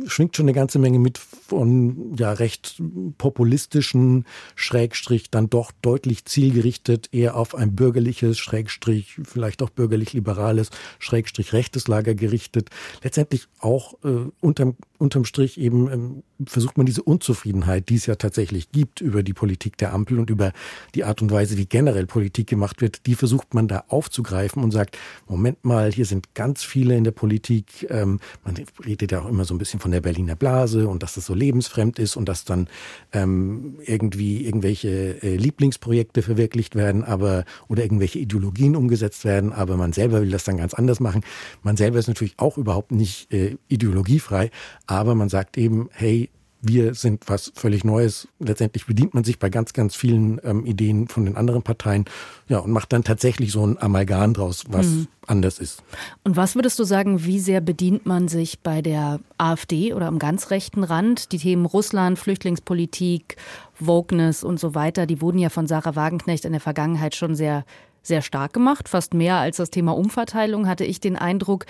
schwingt 0.06 0.36
schon 0.36 0.46
eine 0.46 0.54
ganze 0.54 0.80
Menge 0.80 1.00
mit 1.00 1.18
von 1.18 2.16
ja 2.18 2.32
recht 2.32 2.82
populistischen 3.18 4.26
Schrägstrich 4.56 5.30
dann 5.32 5.50
doch 5.50 5.72
deutlich 5.82 6.26
zielgerichtet 6.26 7.10
eher 7.12 7.36
auf 7.36 7.56
ein 7.56 7.76
bürgerliches 7.76 8.38
Schrägstrich 8.38 9.20
vielleicht 9.24 9.62
auch 9.62 9.70
bürgerlich 9.70 10.14
liberales 10.14 10.70
Schrägstrich 11.00 11.54
rechtes 11.54 11.88
Lager 11.88 12.16
gerichtet. 12.16 12.70
Letztendlich 13.04 13.48
auch 13.60 13.96
äh, 14.04 14.30
unterm 14.42 14.76
unterm 15.00 15.24
Strich 15.26 15.58
eben 15.58 15.92
ähm, 15.92 16.24
versucht 16.46 16.78
man 16.78 16.86
diese 16.86 17.02
Unzufriedenheit, 17.02 17.90
die 17.90 17.96
es 17.96 18.06
ja 18.06 18.16
tatsächlich 18.16 18.72
gibt 18.72 19.02
über 19.02 19.24
die 19.24 19.34
Politik 19.34 19.78
der 19.78 19.94
Ampel 19.94 20.20
und 20.20 20.30
über 20.30 20.52
die 20.94 21.06
Art 21.06 21.22
und 21.22 21.32
Weise, 21.32 21.58
wie 21.58 21.66
generell 21.66 22.06
Politik 22.06 22.48
gemacht 22.48 22.82
wird, 22.82 23.06
die 23.06 23.16
versucht 23.16 23.54
man 23.54 23.68
da 23.68 23.86
aufzugreifen 23.88 24.62
und 24.62 24.72
sagt, 24.72 24.98
Moment 25.28 25.64
mal, 25.64 25.92
hier 25.92 26.06
sind 26.06 26.36
ganz 26.36 26.64
viele 26.64 26.98
in 26.98 27.06
der 27.06 27.12
Politik, 27.12 27.88
ähm, 27.90 28.20
man 28.44 28.56
redet 28.86 29.12
ja 29.12 29.22
auch 29.22 29.30
immer 29.30 29.46
so 29.46 29.54
ein 29.54 29.58
bisschen 29.58 29.79
von 29.80 29.92
der 29.92 30.02
Berliner 30.02 30.36
Blase 30.36 30.88
und 30.88 31.04
dass 31.04 31.16
das 31.16 31.26
so 31.26 31.34
lebensfremd 31.34 32.00
ist 32.00 32.16
und 32.16 32.30
dass 32.30 32.46
dann 32.46 32.68
ähm, 33.14 33.80
irgendwie 33.86 34.46
irgendwelche 34.46 35.22
äh, 35.24 35.36
Lieblingsprojekte 35.36 36.22
verwirklicht 36.22 36.76
werden, 36.76 37.04
aber 37.04 37.46
oder 37.68 37.84
irgendwelche 37.84 38.20
Ideologien 38.20 38.76
umgesetzt 38.76 39.26
werden, 39.26 39.54
aber 39.54 39.78
man 39.78 39.94
selber 39.94 40.22
will 40.22 40.32
das 40.32 40.44
dann 40.44 40.58
ganz 40.58 40.74
anders 40.74 41.00
machen. 41.00 41.24
Man 41.64 41.78
selber 41.78 42.00
ist 42.00 42.08
natürlich 42.08 42.36
auch 42.38 42.58
überhaupt 42.58 42.92
nicht 42.92 43.32
äh, 43.34 43.58
ideologiefrei, 43.68 44.52
aber 44.88 45.16
man 45.16 45.30
sagt 45.30 45.58
eben, 45.58 45.90
hey, 45.92 46.30
wir 46.62 46.94
sind 46.94 47.24
was 47.28 47.52
völlig 47.56 47.84
Neues. 47.84 48.28
Letztendlich 48.40 48.86
bedient 48.86 49.14
man 49.14 49.24
sich 49.24 49.40
bei 49.40 49.50
ganz, 49.50 49.74
ganz 49.74 49.96
vielen 49.96 50.42
ähm, 50.44 50.66
Ideen 50.66 51.08
von 51.08 51.26
den 51.26 51.38
anderen 51.38 51.64
Parteien, 51.64 52.06
ja, 52.48 52.60
und 52.60 52.72
macht 52.72 52.92
dann 52.92 53.04
tatsächlich 53.04 53.52
so 53.52 53.66
ein 53.66 53.82
Amalgam 53.82 54.34
draus, 54.34 54.66
was 54.68 54.88
mhm. 54.88 55.08
anders 55.26 55.60
ist. 55.60 55.84
Und 56.24 56.36
was 56.36 56.56
würdest 56.56 56.78
du 56.80 56.84
sagen, 56.84 57.24
wie 57.24 57.40
sehr 57.40 57.62
bedient 57.62 58.06
man 58.06 58.28
sich 58.28 58.60
bei 58.60 58.82
der 58.82 59.20
AfD 59.38 59.94
oder 59.94 60.08
am 60.08 60.20
ganz 60.20 60.52
rechten 60.52 60.84
Rand? 60.84 61.32
Die 61.32 61.40
Themen 61.40 61.66
Russland, 61.66 62.20
Flüchtlingspolitik, 62.20 63.38
Wokeness 63.80 64.44
und 64.44 64.60
so 64.60 64.76
weiter, 64.76 65.06
die 65.06 65.22
wurden 65.22 65.40
ja 65.40 65.50
von 65.50 65.68
Sarah 65.68 65.96
Wagenknecht 65.96 66.46
in 66.46 66.52
der 66.52 66.62
Vergangenheit 66.62 67.16
schon 67.16 67.36
sehr 67.36 67.64
sehr 68.02 68.22
stark 68.22 68.54
gemacht, 68.54 68.88
fast 68.88 69.14
mehr 69.14 69.36
als 69.36 69.58
das 69.58 69.70
Thema 69.70 69.92
Umverteilung, 69.92 70.68
hatte 70.68 70.86
ich 70.86 71.02
den 71.02 71.18
Eindruck. 71.18 71.66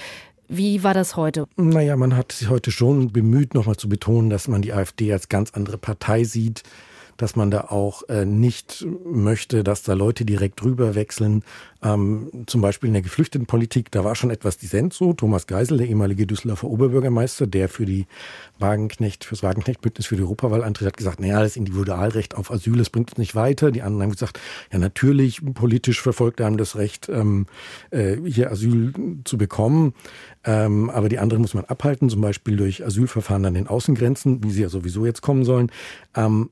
Wie 0.51 0.83
war 0.83 0.95
das 0.95 1.15
heute? 1.15 1.47
Naja, 1.57 1.95
man 1.95 2.17
hat 2.17 2.31
sich 2.31 2.49
heute 2.49 2.71
schon 2.71 3.11
bemüht, 3.11 3.53
nochmal 3.53 3.75
zu 3.75 3.87
betonen, 3.87 4.31
dass 4.31 4.47
man 4.47 4.63
die 4.63 4.73
AfD 4.73 5.13
als 5.13 5.29
ganz 5.29 5.51
andere 5.51 5.77
Partei 5.77 6.23
sieht, 6.23 6.63
dass 7.19 7.35
man 7.35 7.51
da 7.51 7.65
auch 7.65 8.03
äh, 8.07 8.25
nicht 8.25 8.87
möchte, 9.05 9.63
dass 9.63 9.83
da 9.83 9.93
Leute 9.93 10.23
direkt 10.23 10.63
rüber 10.63 10.95
wechseln. 10.95 11.43
Ähm, 11.83 12.31
zum 12.47 12.61
Beispiel 12.61 12.87
in 12.87 12.93
der 12.93 13.01
Geflüchtetenpolitik, 13.01 13.91
da 13.91 14.03
war 14.03 14.15
schon 14.15 14.31
etwas 14.31 14.57
Dissens 14.57 14.97
so. 14.97 15.13
Thomas 15.13 15.45
Geisel, 15.45 15.77
der 15.77 15.87
ehemalige 15.87 16.25
Düsseldorfer 16.25 16.67
Oberbürgermeister, 16.67 17.45
der 17.45 17.67
für 17.67 17.85
die 17.85 18.07
Wagenknecht, 18.57 19.25
fürs 19.25 19.43
Wagenknecht-Bündnis 19.43 20.07
für 20.07 20.15
die 20.15 20.23
Europawahl 20.23 20.63
antritt, 20.63 20.87
hat 20.87 20.97
gesagt, 20.97 21.19
naja, 21.19 21.41
das 21.41 21.57
Individualrecht 21.57 22.35
auf 22.35 22.51
Asyl, 22.51 22.77
das 22.77 22.89
bringt 22.89 23.11
uns 23.11 23.17
nicht 23.17 23.35
weiter. 23.35 23.71
Die 23.71 23.81
anderen 23.81 24.03
haben 24.03 24.11
gesagt, 24.11 24.39
ja, 24.71 24.79
natürlich, 24.79 25.41
politisch 25.53 26.01
verfolgt 26.01 26.39
einem 26.39 26.57
das 26.57 26.77
Recht, 26.77 27.09
ähm, 27.09 27.47
äh, 27.91 28.15
hier 28.25 28.49
Asyl 28.49 28.93
zu 29.25 29.37
bekommen. 29.37 29.93
Ähm, 30.45 30.89
aber 30.89 31.09
die 31.09 31.19
anderen 31.19 31.41
muss 31.41 31.53
man 31.53 31.65
abhalten, 31.65 32.09
zum 32.09 32.21
Beispiel 32.21 32.55
durch 32.55 32.85
Asylverfahren 32.85 33.45
an 33.45 33.53
den 33.55 33.67
Außengrenzen, 33.67 34.41
wie 34.43 34.51
sie 34.51 34.61
ja 34.61 34.69
sowieso 34.69 35.05
jetzt 35.05 35.21
kommen 35.21 35.43
sollen. 35.43 35.69
Ähm, 36.15 36.49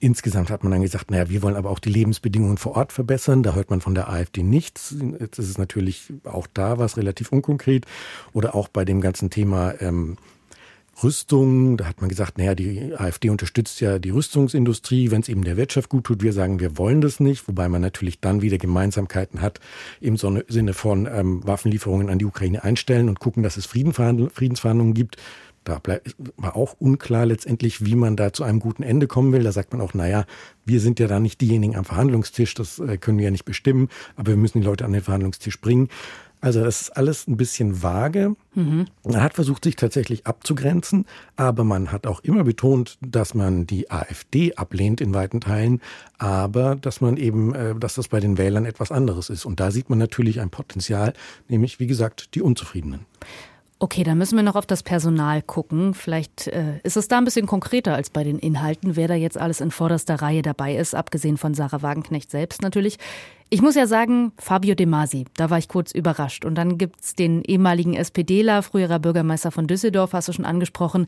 Insgesamt 0.00 0.50
hat 0.50 0.62
man 0.62 0.70
dann 0.70 0.82
gesagt, 0.82 1.10
naja, 1.10 1.28
wir 1.28 1.42
wollen 1.42 1.56
aber 1.56 1.70
auch 1.70 1.80
die 1.80 1.90
Lebensbedingungen 1.90 2.56
vor 2.56 2.76
Ort 2.76 2.92
verbessern. 2.92 3.42
Da 3.42 3.54
hört 3.54 3.70
man 3.70 3.80
von 3.80 3.94
der 3.94 4.08
AfD 4.08 4.42
nichts. 4.42 4.94
Jetzt 5.18 5.38
ist 5.38 5.48
es 5.48 5.58
natürlich 5.58 6.12
auch 6.24 6.46
da 6.46 6.78
was 6.78 6.96
relativ 6.96 7.32
unkonkret. 7.32 7.84
Oder 8.32 8.54
auch 8.54 8.68
bei 8.68 8.84
dem 8.84 9.00
ganzen 9.00 9.30
Thema 9.30 9.74
ähm, 9.80 10.16
Rüstung. 11.02 11.76
Da 11.76 11.86
hat 11.86 12.00
man 12.00 12.08
gesagt, 12.08 12.38
naja, 12.38 12.54
die 12.54 12.94
AfD 12.96 13.30
unterstützt 13.30 13.80
ja 13.80 13.98
die 13.98 14.10
Rüstungsindustrie, 14.10 15.10
wenn 15.10 15.20
es 15.20 15.28
eben 15.28 15.44
der 15.44 15.56
Wirtschaft 15.56 15.88
gut 15.88 16.04
tut. 16.04 16.22
Wir 16.22 16.32
sagen, 16.32 16.60
wir 16.60 16.78
wollen 16.78 17.00
das 17.00 17.20
nicht, 17.20 17.48
wobei 17.48 17.68
man 17.68 17.82
natürlich 17.82 18.20
dann 18.20 18.42
wieder 18.42 18.58
Gemeinsamkeiten 18.58 19.40
hat 19.40 19.60
im 20.00 20.16
Sinne 20.16 20.74
von 20.74 21.06
ähm, 21.06 21.46
Waffenlieferungen 21.46 22.10
an 22.10 22.18
die 22.18 22.24
Ukraine 22.24 22.64
einstellen 22.64 23.08
und 23.08 23.20
gucken, 23.20 23.42
dass 23.42 23.56
es 23.56 23.66
Friedensverhandlungen 23.66 24.94
gibt. 24.94 25.16
Da 25.68 25.82
war 26.38 26.56
auch 26.56 26.76
unklar 26.78 27.26
letztendlich, 27.26 27.84
wie 27.84 27.94
man 27.94 28.16
da 28.16 28.32
zu 28.32 28.42
einem 28.42 28.58
guten 28.58 28.82
Ende 28.82 29.06
kommen 29.06 29.32
will. 29.32 29.42
Da 29.42 29.52
sagt 29.52 29.74
man 29.74 29.82
auch, 29.82 29.92
naja, 29.92 30.24
wir 30.64 30.80
sind 30.80 30.98
ja 30.98 31.06
da 31.06 31.20
nicht 31.20 31.42
diejenigen 31.42 31.76
am 31.76 31.84
Verhandlungstisch, 31.84 32.54
das 32.54 32.78
äh, 32.78 32.96
können 32.96 33.18
wir 33.18 33.26
ja 33.26 33.30
nicht 33.30 33.44
bestimmen, 33.44 33.90
aber 34.16 34.32
wir 34.32 34.38
müssen 34.38 34.62
die 34.62 34.66
Leute 34.66 34.86
an 34.86 34.92
den 34.94 35.02
Verhandlungstisch 35.02 35.60
bringen. 35.60 35.90
Also 36.40 36.64
das 36.64 36.82
ist 36.82 36.96
alles 36.96 37.26
ein 37.26 37.36
bisschen 37.36 37.82
vage. 37.82 38.34
Mhm. 38.54 38.86
Man 39.04 39.22
hat 39.22 39.34
versucht, 39.34 39.64
sich 39.64 39.76
tatsächlich 39.76 40.26
abzugrenzen, 40.26 41.04
aber 41.36 41.64
man 41.64 41.92
hat 41.92 42.06
auch 42.06 42.20
immer 42.20 42.44
betont, 42.44 42.96
dass 43.02 43.34
man 43.34 43.66
die 43.66 43.90
AfD 43.90 44.54
ablehnt 44.54 45.02
in 45.02 45.12
weiten 45.12 45.42
Teilen, 45.42 45.82
aber 46.16 46.76
dass 46.76 47.02
man 47.02 47.18
eben, 47.18 47.54
äh, 47.54 47.74
dass 47.74 47.94
das 47.94 48.08
bei 48.08 48.20
den 48.20 48.38
Wählern 48.38 48.64
etwas 48.64 48.90
anderes 48.90 49.28
ist. 49.28 49.44
Und 49.44 49.60
da 49.60 49.70
sieht 49.70 49.90
man 49.90 49.98
natürlich 49.98 50.40
ein 50.40 50.48
Potenzial, 50.48 51.12
nämlich 51.48 51.78
wie 51.78 51.86
gesagt 51.88 52.34
die 52.34 52.40
Unzufriedenen. 52.40 53.00
Okay, 53.80 54.02
dann 54.02 54.18
müssen 54.18 54.34
wir 54.34 54.42
noch 54.42 54.56
auf 54.56 54.66
das 54.66 54.82
Personal 54.82 55.40
gucken. 55.40 55.94
Vielleicht 55.94 56.48
äh, 56.48 56.80
ist 56.82 56.96
es 56.96 57.06
da 57.06 57.18
ein 57.18 57.24
bisschen 57.24 57.46
konkreter 57.46 57.94
als 57.94 58.10
bei 58.10 58.24
den 58.24 58.40
Inhalten, 58.40 58.96
wer 58.96 59.06
da 59.06 59.14
jetzt 59.14 59.38
alles 59.38 59.60
in 59.60 59.70
vorderster 59.70 60.16
Reihe 60.16 60.42
dabei 60.42 60.74
ist, 60.74 60.96
abgesehen 60.96 61.36
von 61.36 61.54
Sarah 61.54 61.80
Wagenknecht 61.80 62.28
selbst 62.28 62.60
natürlich. 62.60 62.98
Ich 63.50 63.62
muss 63.62 63.76
ja 63.76 63.86
sagen, 63.86 64.32
Fabio 64.36 64.74
De 64.74 64.84
Masi, 64.84 65.26
da 65.36 65.48
war 65.48 65.58
ich 65.58 65.68
kurz 65.68 65.92
überrascht. 65.92 66.44
Und 66.44 66.56
dann 66.56 66.76
gibt's 66.76 67.14
den 67.14 67.44
ehemaligen 67.44 67.94
SPDler, 67.94 68.62
früherer 68.62 68.98
Bürgermeister 68.98 69.52
von 69.52 69.68
Düsseldorf, 69.68 70.12
hast 70.12 70.26
du 70.26 70.32
schon 70.32 70.44
angesprochen. 70.44 71.06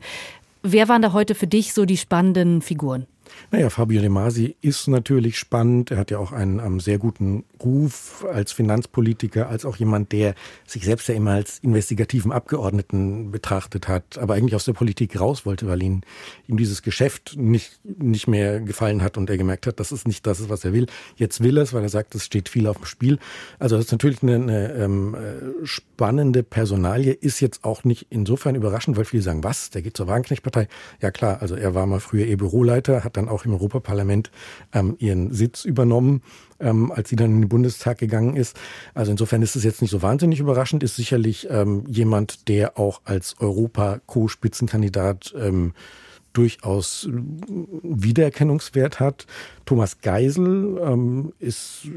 Wer 0.63 0.87
waren 0.87 1.01
da 1.01 1.11
heute 1.11 1.35
für 1.35 1.47
dich 1.47 1.73
so 1.73 1.83
die 1.83 1.97
spannenden 1.97 2.61
Figuren? 2.61 3.05
Naja, 3.51 3.69
Fabio 3.69 4.01
De 4.01 4.09
Masi 4.09 4.55
ist 4.61 4.87
natürlich 4.87 5.37
spannend. 5.37 5.91
Er 5.91 5.97
hat 5.97 6.11
ja 6.11 6.17
auch 6.17 6.31
einen, 6.31 6.59
einen 6.59 6.79
sehr 6.79 6.97
guten 6.97 7.43
Ruf 7.63 8.25
als 8.31 8.51
Finanzpolitiker, 8.51 9.49
als 9.49 9.65
auch 9.65 9.75
jemand, 9.75 10.11
der 10.11 10.35
sich 10.65 10.85
selbst 10.85 11.07
ja 11.07 11.15
immer 11.15 11.31
als 11.31 11.59
investigativen 11.59 12.31
Abgeordneten 12.31 13.31
betrachtet 13.31 13.87
hat, 13.87 14.17
aber 14.17 14.35
eigentlich 14.35 14.55
aus 14.55 14.65
der 14.65 14.73
Politik 14.73 15.19
raus 15.19 15.45
wollte, 15.45 15.67
weil 15.67 15.81
ihn, 15.83 16.01
ihm 16.47 16.57
dieses 16.57 16.81
Geschäft 16.81 17.35
nicht, 17.37 17.79
nicht 17.83 18.27
mehr 18.27 18.59
gefallen 18.61 19.01
hat 19.01 19.17
und 19.17 19.29
er 19.29 19.37
gemerkt 19.37 19.67
hat, 19.67 19.79
das 19.79 19.91
ist 19.91 20.07
nicht 20.07 20.25
das, 20.27 20.49
was 20.49 20.65
er 20.65 20.73
will. 20.73 20.87
Jetzt 21.15 21.41
will 21.41 21.57
er 21.57 21.63
es, 21.63 21.73
weil 21.73 21.83
er 21.83 21.89
sagt, 21.89 22.15
es 22.15 22.25
steht 22.25 22.49
viel 22.49 22.67
auf 22.67 22.77
dem 22.77 22.85
Spiel. 22.85 23.19
Also 23.59 23.75
das 23.75 23.85
ist 23.85 23.91
natürlich 23.91 24.23
eine, 24.23 24.35
eine 24.35 24.73
ähm, 24.73 25.15
äh, 25.15 25.65
spannende 25.65 26.43
Personalie, 26.43 27.13
ist 27.13 27.39
jetzt 27.39 27.63
auch 27.63 27.83
nicht 27.83 28.07
insofern 28.09 28.55
überraschend, 28.55 28.97
weil 28.97 29.05
viele 29.05 29.23
sagen, 29.23 29.43
was, 29.43 29.69
der 29.69 29.81
geht 29.81 29.97
zur 29.97 30.07
Wagenknecht-Partei? 30.07 30.67
Ja 31.01 31.11
klar, 31.11 31.41
also 31.41 31.55
er 31.55 31.75
war 31.75 31.85
mal 31.85 31.99
früher 31.99 32.25
E-Büroleiter, 32.25 33.03
hat 33.03 33.17
dann 33.21 33.29
auch 33.29 33.45
im 33.45 33.53
Europaparlament 33.53 34.31
ähm, 34.73 34.95
ihren 34.99 35.31
Sitz 35.31 35.65
übernommen, 35.65 36.21
ähm, 36.59 36.91
als 36.91 37.09
sie 37.09 37.15
dann 37.15 37.31
in 37.31 37.41
den 37.41 37.49
Bundestag 37.49 37.97
gegangen 37.97 38.35
ist. 38.35 38.57
Also 38.93 39.11
insofern 39.11 39.41
ist 39.41 39.55
es 39.55 39.63
jetzt 39.63 39.81
nicht 39.81 39.91
so 39.91 40.01
wahnsinnig 40.01 40.39
überraschend, 40.39 40.83
ist 40.83 40.95
sicherlich 40.95 41.47
ähm, 41.49 41.83
jemand, 41.87 42.47
der 42.47 42.77
auch 42.77 43.01
als 43.05 43.35
Europa-Co-Spitzenkandidat 43.39 45.33
ähm, 45.37 45.73
durchaus 46.33 47.05
äh, 47.05 47.11
Wiedererkennungswert 47.83 48.99
hat. 48.99 49.25
Thomas 49.65 50.01
Geisel 50.01 50.79
ähm, 50.83 51.33
ist 51.39 51.87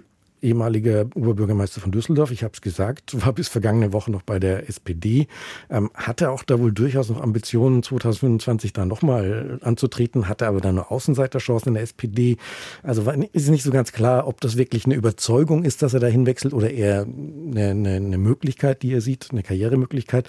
ehemaliger 0.45 1.07
Oberbürgermeister 1.15 1.81
von 1.81 1.91
Düsseldorf, 1.91 2.31
ich 2.31 2.45
habe 2.45 2.53
es 2.55 2.61
gesagt, 2.61 3.21
war 3.25 3.33
bis 3.33 3.49
vergangene 3.49 3.93
Woche 3.93 4.11
noch 4.11 4.23
bei 4.23 4.39
der 4.39 4.69
SPD, 4.69 5.27
ähm, 5.71 5.91
hatte 5.95 6.31
auch 6.31 6.45
da 6.45 6.61
wohl 6.61 6.73
durchaus 6.73 7.09
noch 7.09 7.21
Ambitionen, 7.21 7.83
2025 7.83 8.73
da 8.73 8.85
nochmal 8.85 9.59
anzutreten, 9.63 10.29
hatte 10.29 10.47
aber 10.47 10.61
dann 10.61 10.79
eine 10.79 10.91
Außenseiterchance 10.91 11.67
in 11.69 11.75
der 11.75 11.83
SPD. 11.83 12.37
Also 12.83 13.07
war, 13.07 13.17
ist 13.33 13.49
nicht 13.49 13.65
so 13.65 13.71
ganz 13.71 13.93
klar, 13.93 14.29
ob 14.29 14.41
das 14.41 14.57
wirklich 14.57 14.85
eine 14.85 14.95
Überzeugung 14.95 15.65
ist, 15.65 15.83
dass 15.83 15.95
er 15.95 16.01
dahin 16.01 16.27
wechselt 16.27 16.55
oder 16.55 16.71
eher 16.71 17.07
eine, 17.07 17.71
eine, 17.71 17.91
eine 17.97 18.19
Möglichkeit, 18.19 18.83
die 18.83 18.93
er 18.93 19.01
sieht, 19.01 19.29
eine 19.33 19.43
Karrieremöglichkeit. 19.43 20.29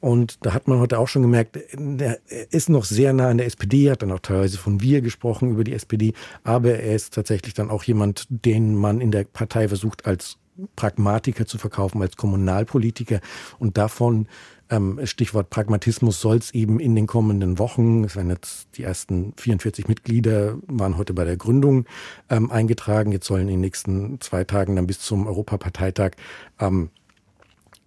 Und 0.00 0.44
da 0.44 0.52
hat 0.52 0.68
man 0.68 0.78
heute 0.78 0.98
auch 0.98 1.08
schon 1.08 1.22
gemerkt, 1.22 1.56
er 1.56 2.18
ist 2.50 2.68
noch 2.68 2.84
sehr 2.84 3.12
nah 3.12 3.28
an 3.28 3.38
der 3.38 3.46
SPD, 3.46 3.90
hat 3.90 4.02
dann 4.02 4.12
auch 4.12 4.20
teilweise 4.20 4.58
von 4.58 4.80
wir 4.80 5.00
gesprochen 5.00 5.50
über 5.50 5.64
die 5.64 5.72
SPD, 5.72 6.12
aber 6.44 6.78
er 6.78 6.94
ist 6.94 7.14
tatsächlich 7.14 7.54
dann 7.54 7.70
auch 7.70 7.82
jemand, 7.82 8.26
den 8.28 8.74
man 8.74 9.00
in 9.00 9.10
der 9.10 9.24
Partei 9.24 9.68
versucht 9.68 10.06
als 10.06 10.38
Pragmatiker 10.74 11.46
zu 11.46 11.58
verkaufen, 11.58 12.00
als 12.02 12.16
Kommunalpolitiker. 12.16 13.20
Und 13.58 13.76
davon, 13.76 14.26
ähm, 14.70 15.00
Stichwort 15.04 15.50
Pragmatismus, 15.50 16.20
soll 16.20 16.38
es 16.38 16.52
eben 16.52 16.80
in 16.80 16.94
den 16.94 17.06
kommenden 17.06 17.58
Wochen, 17.58 18.04
es 18.04 18.16
werden 18.16 18.30
jetzt 18.30 18.68
die 18.76 18.82
ersten 18.82 19.32
44 19.36 19.88
Mitglieder, 19.88 20.56
waren 20.66 20.96
heute 20.96 21.14
bei 21.14 21.24
der 21.24 21.36
Gründung 21.36 21.86
ähm, 22.30 22.50
eingetragen, 22.50 23.12
jetzt 23.12 23.26
sollen 23.26 23.42
in 23.42 23.54
den 23.54 23.60
nächsten 23.60 24.20
zwei 24.20 24.44
Tagen 24.44 24.76
dann 24.76 24.86
bis 24.86 25.00
zum 25.00 25.26
Europaparteitag 25.26 26.12
ähm, 26.58 26.90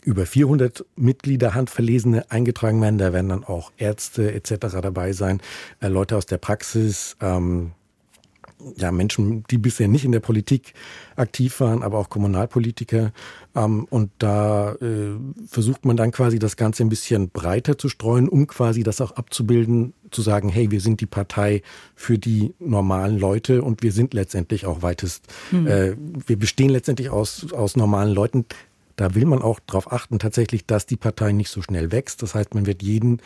über 0.03 0.25
400 0.25 0.86
Mitglieder 0.96 1.53
Handverlesene 1.53 2.29
eingetragen 2.32 2.82
werden. 2.82 2.98
Da 2.98 3.13
werden 3.13 3.29
dann 3.29 3.44
auch 3.44 3.72
Ärzte 3.77 4.34
etc. 4.34 4.77
dabei 4.82 5.13
sein, 5.13 5.41
äh, 5.82 5.88
Leute 5.88 6.18
aus 6.18 6.25
der 6.25 6.38
Praxis, 6.38 7.18
ähm, 7.22 7.72
ja, 8.75 8.91
Menschen, 8.91 9.44
die 9.50 9.58
bisher 9.58 9.88
nicht 9.88 10.06
in 10.06 10.12
der 10.12 10.20
Politik 10.20 10.74
aktiv 11.15 11.60
waren, 11.60 11.82
aber 11.82 11.98
auch 11.98 12.10
Kommunalpolitiker. 12.10 13.12
Ähm, 13.56 13.86
und 13.89 14.12
da 14.20 14.74
äh, 14.75 15.18
versucht 15.48 15.86
man 15.86 15.98
dann 15.98 16.12
quasi 16.12 16.39
das 16.39 16.58
Ganze 16.58 16.84
ein 16.84 16.89
bisschen 16.89 17.29
breiter 17.29 17.77
zu 17.77 17.89
streuen, 17.89 18.27
um 18.27 18.48
quasi 18.48 18.84
das 18.84 19.01
auch 19.01 19.12
abzubilden, 19.12 19.94
zu 20.12 20.22
sagen, 20.22 20.50
hey, 20.50 20.72
wir 20.72 20.82
sind 20.82 21.01
die 21.01 21.06
Partei 21.06 21.62
für 21.96 22.18
die 22.18 22.53
normalen 22.60 23.18
Leute 23.18 23.62
und 23.62 23.84
wir 23.84 23.91
sind 23.91 24.13
letztendlich 24.13 24.65
auch 24.65 24.82
weitest, 24.82 25.25
mhm. 25.51 25.68
äh, 25.68 25.96
wir 26.25 26.38
bestehen 26.38 26.70
letztendlich 26.70 27.10
aus, 27.10 27.53
aus 27.53 27.75
normalen 27.75 28.13
Leuten. 28.13 28.46
Da 29.00 29.15
will 29.15 29.25
man 29.25 29.41
auch 29.41 29.62
darauf 29.65 29.94
achten, 29.94 30.20
tatsächlich, 30.20 30.65
dass 30.65 30.86
die 30.86 30.98
Partei 30.98 31.32
nicht 31.32 31.50
so 31.50 31.62
schnell 31.62 31.94
wächst. 31.94 32.22
Das 32.22 32.36
heißt, 32.36 32.53
man 32.53 32.65
wird 32.65 32.84
jeden 32.84 33.22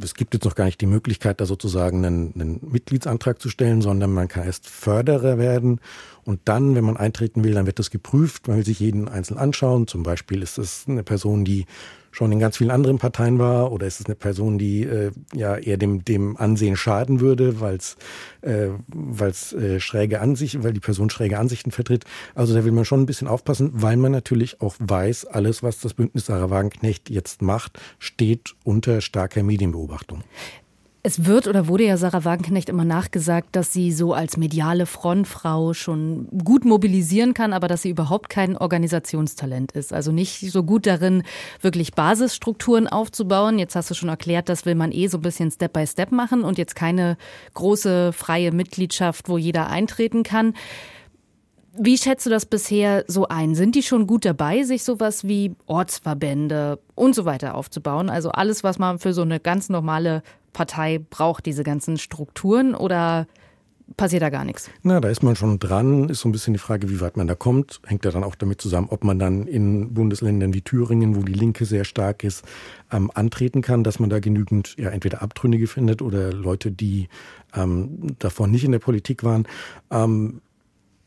es 0.00 0.14
gibt 0.14 0.32
jetzt 0.32 0.44
noch 0.44 0.54
gar 0.54 0.64
nicht 0.64 0.80
die 0.80 0.86
Möglichkeit, 0.86 1.40
da 1.40 1.46
sozusagen 1.46 2.06
einen, 2.06 2.32
einen, 2.34 2.60
Mitgliedsantrag 2.62 3.38
zu 3.38 3.50
stellen, 3.50 3.82
sondern 3.82 4.12
man 4.14 4.28
kann 4.28 4.46
erst 4.46 4.66
Förderer 4.66 5.36
werden 5.36 5.78
und 6.24 6.40
dann, 6.46 6.74
wenn 6.74 6.84
man 6.84 6.96
eintreten 6.96 7.44
will, 7.44 7.52
dann 7.52 7.66
wird 7.66 7.78
das 7.78 7.90
geprüft. 7.90 8.48
Man 8.48 8.56
will 8.56 8.64
sich 8.64 8.80
jeden 8.80 9.08
einzeln 9.08 9.36
anschauen. 9.36 9.86
Zum 9.86 10.02
Beispiel 10.02 10.42
ist 10.42 10.56
es 10.56 10.84
eine 10.88 11.02
Person, 11.02 11.44
die 11.44 11.66
schon 12.14 12.30
in 12.30 12.38
ganz 12.38 12.58
vielen 12.58 12.70
anderen 12.70 12.98
Parteien 12.98 13.40
war 13.40 13.72
oder 13.72 13.86
ist 13.86 13.98
es 13.98 14.06
eine 14.06 14.14
Person, 14.14 14.56
die 14.56 14.84
äh, 14.84 15.10
ja 15.34 15.56
eher 15.56 15.76
dem, 15.76 16.04
dem 16.04 16.36
Ansehen 16.36 16.76
schaden 16.76 17.20
würde, 17.20 17.60
weil 17.60 17.76
es 17.76 17.96
äh, 18.42 18.68
weil's, 18.86 19.52
äh, 19.52 19.80
schräge 19.80 20.20
Ansichten, 20.20 20.62
weil 20.62 20.72
die 20.72 20.80
Person 20.80 21.10
schräge 21.10 21.38
Ansichten 21.38 21.72
vertritt. 21.72 22.04
Also 22.36 22.54
da 22.54 22.64
will 22.64 22.70
man 22.70 22.84
schon 22.84 23.00
ein 23.00 23.06
bisschen 23.06 23.26
aufpassen, 23.26 23.70
weil 23.74 23.96
man 23.96 24.12
natürlich 24.12 24.60
auch 24.60 24.76
weiß, 24.78 25.24
alles, 25.26 25.64
was 25.64 25.80
das 25.80 25.94
Bündnis 25.94 26.26
Sarah 26.26 26.50
Wagenknecht 26.50 27.10
jetzt 27.10 27.42
macht, 27.42 27.80
steht 27.98 28.54
unter 28.62 29.00
starker 29.00 29.42
Medienbeobachtung. 29.42 30.22
Es 31.06 31.26
wird 31.26 31.46
oder 31.46 31.68
wurde 31.68 31.84
ja 31.84 31.98
Sarah 31.98 32.24
Wagenknecht 32.24 32.70
immer 32.70 32.86
nachgesagt, 32.86 33.48
dass 33.52 33.74
sie 33.74 33.92
so 33.92 34.14
als 34.14 34.38
mediale 34.38 34.86
Frontfrau 34.86 35.74
schon 35.74 36.28
gut 36.42 36.64
mobilisieren 36.64 37.34
kann, 37.34 37.52
aber 37.52 37.68
dass 37.68 37.82
sie 37.82 37.90
überhaupt 37.90 38.30
kein 38.30 38.56
Organisationstalent 38.56 39.72
ist. 39.72 39.92
Also 39.92 40.12
nicht 40.12 40.50
so 40.50 40.62
gut 40.62 40.86
darin, 40.86 41.22
wirklich 41.60 41.92
Basisstrukturen 41.92 42.88
aufzubauen. 42.88 43.58
Jetzt 43.58 43.76
hast 43.76 43.90
du 43.90 43.94
schon 43.94 44.08
erklärt, 44.08 44.48
das 44.48 44.64
will 44.64 44.76
man 44.76 44.92
eh 44.92 45.08
so 45.08 45.18
ein 45.18 45.20
bisschen 45.20 45.50
Step 45.50 45.74
by 45.74 45.86
Step 45.86 46.10
machen 46.10 46.42
und 46.42 46.56
jetzt 46.56 46.74
keine 46.74 47.18
große 47.52 48.14
freie 48.14 48.50
Mitgliedschaft, 48.50 49.28
wo 49.28 49.36
jeder 49.36 49.66
eintreten 49.68 50.22
kann. 50.22 50.54
Wie 51.76 51.98
schätzt 51.98 52.24
du 52.24 52.30
das 52.30 52.46
bisher 52.46 53.04
so 53.08 53.28
ein? 53.28 53.54
Sind 53.54 53.74
die 53.74 53.82
schon 53.82 54.06
gut 54.06 54.24
dabei, 54.24 54.62
sich 54.62 54.84
sowas 54.84 55.28
wie 55.28 55.54
Ortsverbände 55.66 56.78
und 56.94 57.14
so 57.14 57.26
weiter 57.26 57.56
aufzubauen? 57.56 58.08
Also 58.08 58.30
alles, 58.30 58.64
was 58.64 58.78
man 58.78 58.98
für 58.98 59.12
so 59.12 59.20
eine 59.20 59.38
ganz 59.38 59.68
normale 59.68 60.22
Partei 60.54 60.98
braucht 61.10 61.44
diese 61.44 61.64
ganzen 61.64 61.98
Strukturen 61.98 62.74
oder 62.74 63.26
passiert 63.96 64.22
da 64.22 64.30
gar 64.30 64.44
nichts? 64.44 64.70
Na, 64.82 65.00
da 65.00 65.08
ist 65.10 65.22
man 65.22 65.36
schon 65.36 65.58
dran. 65.58 66.08
Ist 66.08 66.20
so 66.20 66.28
ein 66.28 66.32
bisschen 66.32 66.54
die 66.54 66.58
Frage, 66.58 66.88
wie 66.88 67.00
weit 67.00 67.18
man 67.18 67.26
da 67.26 67.34
kommt. 67.34 67.80
Hängt 67.84 68.04
ja 68.06 68.10
dann 68.10 68.24
auch 68.24 68.34
damit 68.34 68.60
zusammen, 68.60 68.88
ob 68.90 69.04
man 69.04 69.18
dann 69.18 69.46
in 69.46 69.92
Bundesländern 69.92 70.54
wie 70.54 70.62
Thüringen, 70.62 71.16
wo 71.16 71.22
die 71.22 71.34
Linke 71.34 71.66
sehr 71.66 71.84
stark 71.84 72.24
ist, 72.24 72.44
ähm, 72.90 73.10
antreten 73.14 73.60
kann, 73.60 73.84
dass 73.84 73.98
man 73.98 74.08
da 74.08 74.20
genügend 74.20 74.76
ja 74.78 74.88
entweder 74.90 75.20
Abtrünnige 75.20 75.66
findet 75.66 76.00
oder 76.00 76.32
Leute, 76.32 76.72
die 76.72 77.08
ähm, 77.54 78.16
davor 78.18 78.46
nicht 78.46 78.64
in 78.64 78.72
der 78.72 78.78
Politik 78.78 79.22
waren. 79.22 79.46
Ähm, 79.90 80.40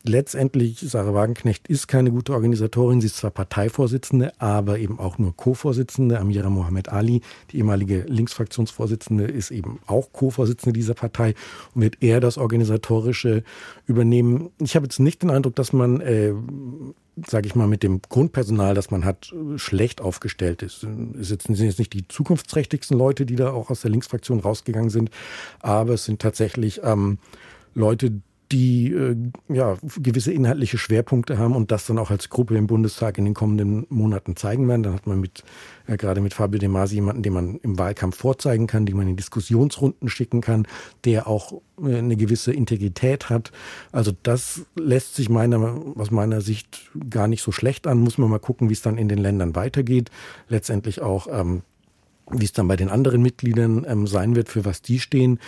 letztendlich, 0.02 0.80
Sarah 0.80 1.14
Wagenknecht 1.14 1.68
ist 1.68 1.88
keine 1.88 2.10
gute 2.10 2.32
Organisatorin. 2.32 3.00
Sie 3.00 3.06
ist 3.06 3.16
zwar 3.16 3.30
Parteivorsitzende, 3.30 4.32
aber 4.40 4.78
eben 4.78 4.98
auch 4.98 5.18
nur 5.18 5.36
Co-Vorsitzende. 5.36 6.18
Amira 6.18 6.50
Mohamed 6.50 6.88
Ali, 6.88 7.22
die 7.50 7.58
ehemalige 7.58 8.04
Linksfraktionsvorsitzende, 8.08 9.24
ist 9.24 9.50
eben 9.50 9.80
auch 9.86 10.12
Co-Vorsitzende 10.12 10.72
dieser 10.72 10.94
Partei 10.94 11.34
und 11.74 11.82
wird 11.82 12.02
eher 12.02 12.20
das 12.20 12.38
Organisatorische 12.38 13.42
übernehmen. 13.86 14.50
Ich 14.60 14.76
habe 14.76 14.86
jetzt 14.86 15.00
nicht 15.00 15.22
den 15.22 15.30
Eindruck, 15.30 15.56
dass 15.56 15.72
man 15.72 16.00
äh, 16.00 16.32
sage 17.26 17.48
ich 17.48 17.54
mal, 17.54 17.66
mit 17.66 17.82
dem 17.82 18.00
Grundpersonal, 18.08 18.74
das 18.74 18.90
man 18.90 19.04
hat, 19.04 19.34
schlecht 19.56 20.00
aufgestellt 20.00 20.62
ist. 20.62 20.86
Es 21.20 21.28
sind 21.28 21.58
jetzt 21.58 21.78
nicht 21.78 21.92
die 21.92 22.06
zukunftsträchtigsten 22.06 22.96
Leute, 22.96 23.26
die 23.26 23.36
da 23.36 23.50
auch 23.50 23.70
aus 23.70 23.80
der 23.80 23.90
Linksfraktion 23.90 24.40
rausgegangen 24.40 24.90
sind, 24.90 25.10
aber 25.60 25.94
es 25.94 26.04
sind 26.04 26.20
tatsächlich 26.20 26.80
ähm, 26.84 27.18
Leute, 27.74 28.20
die 28.52 28.92
äh, 28.92 29.16
ja, 29.48 29.76
gewisse 29.96 30.32
inhaltliche 30.32 30.78
Schwerpunkte 30.78 31.38
haben 31.38 31.54
und 31.54 31.70
das 31.70 31.86
dann 31.86 31.98
auch 31.98 32.10
als 32.10 32.30
Gruppe 32.30 32.56
im 32.56 32.66
Bundestag 32.66 33.18
in 33.18 33.24
den 33.26 33.34
kommenden 33.34 33.86
Monaten 33.90 34.36
zeigen 34.36 34.66
werden. 34.68 34.82
Dann 34.82 34.94
hat 34.94 35.06
man 35.06 35.20
mit, 35.20 35.44
äh, 35.86 35.96
gerade 35.96 36.20
mit 36.20 36.34
Fabio 36.34 36.58
De 36.58 36.68
Masi 36.68 36.96
jemanden, 36.96 37.22
den 37.22 37.32
man 37.32 37.56
im 37.56 37.78
Wahlkampf 37.78 38.16
vorzeigen 38.16 38.66
kann, 38.66 38.86
den 38.86 38.96
man 38.96 39.08
in 39.08 39.16
Diskussionsrunden 39.16 40.08
schicken 40.08 40.40
kann, 40.40 40.66
der 41.04 41.26
auch 41.26 41.60
äh, 41.82 41.96
eine 41.96 42.16
gewisse 42.16 42.52
Integrität 42.52 43.28
hat. 43.28 43.52
Also 43.92 44.12
das 44.22 44.62
lässt 44.76 45.14
sich 45.14 45.28
meiner, 45.28 45.82
aus 45.96 46.10
meiner 46.10 46.40
Sicht 46.40 46.90
gar 47.10 47.28
nicht 47.28 47.42
so 47.42 47.52
schlecht 47.52 47.86
an. 47.86 47.98
Muss 47.98 48.18
man 48.18 48.30
mal 48.30 48.38
gucken, 48.38 48.70
wie 48.70 48.74
es 48.74 48.82
dann 48.82 48.96
in 48.96 49.08
den 49.08 49.18
Ländern 49.18 49.56
weitergeht. 49.56 50.10
Letztendlich 50.48 51.02
auch, 51.02 51.26
ähm, 51.30 51.62
wie 52.30 52.44
es 52.44 52.52
dann 52.52 52.68
bei 52.68 52.76
den 52.76 52.88
anderen 52.88 53.20
Mitgliedern 53.20 53.84
ähm, 53.86 54.06
sein 54.06 54.36
wird, 54.36 54.48
für 54.48 54.64
was 54.64 54.80
die 54.80 55.00
stehen. 55.00 55.38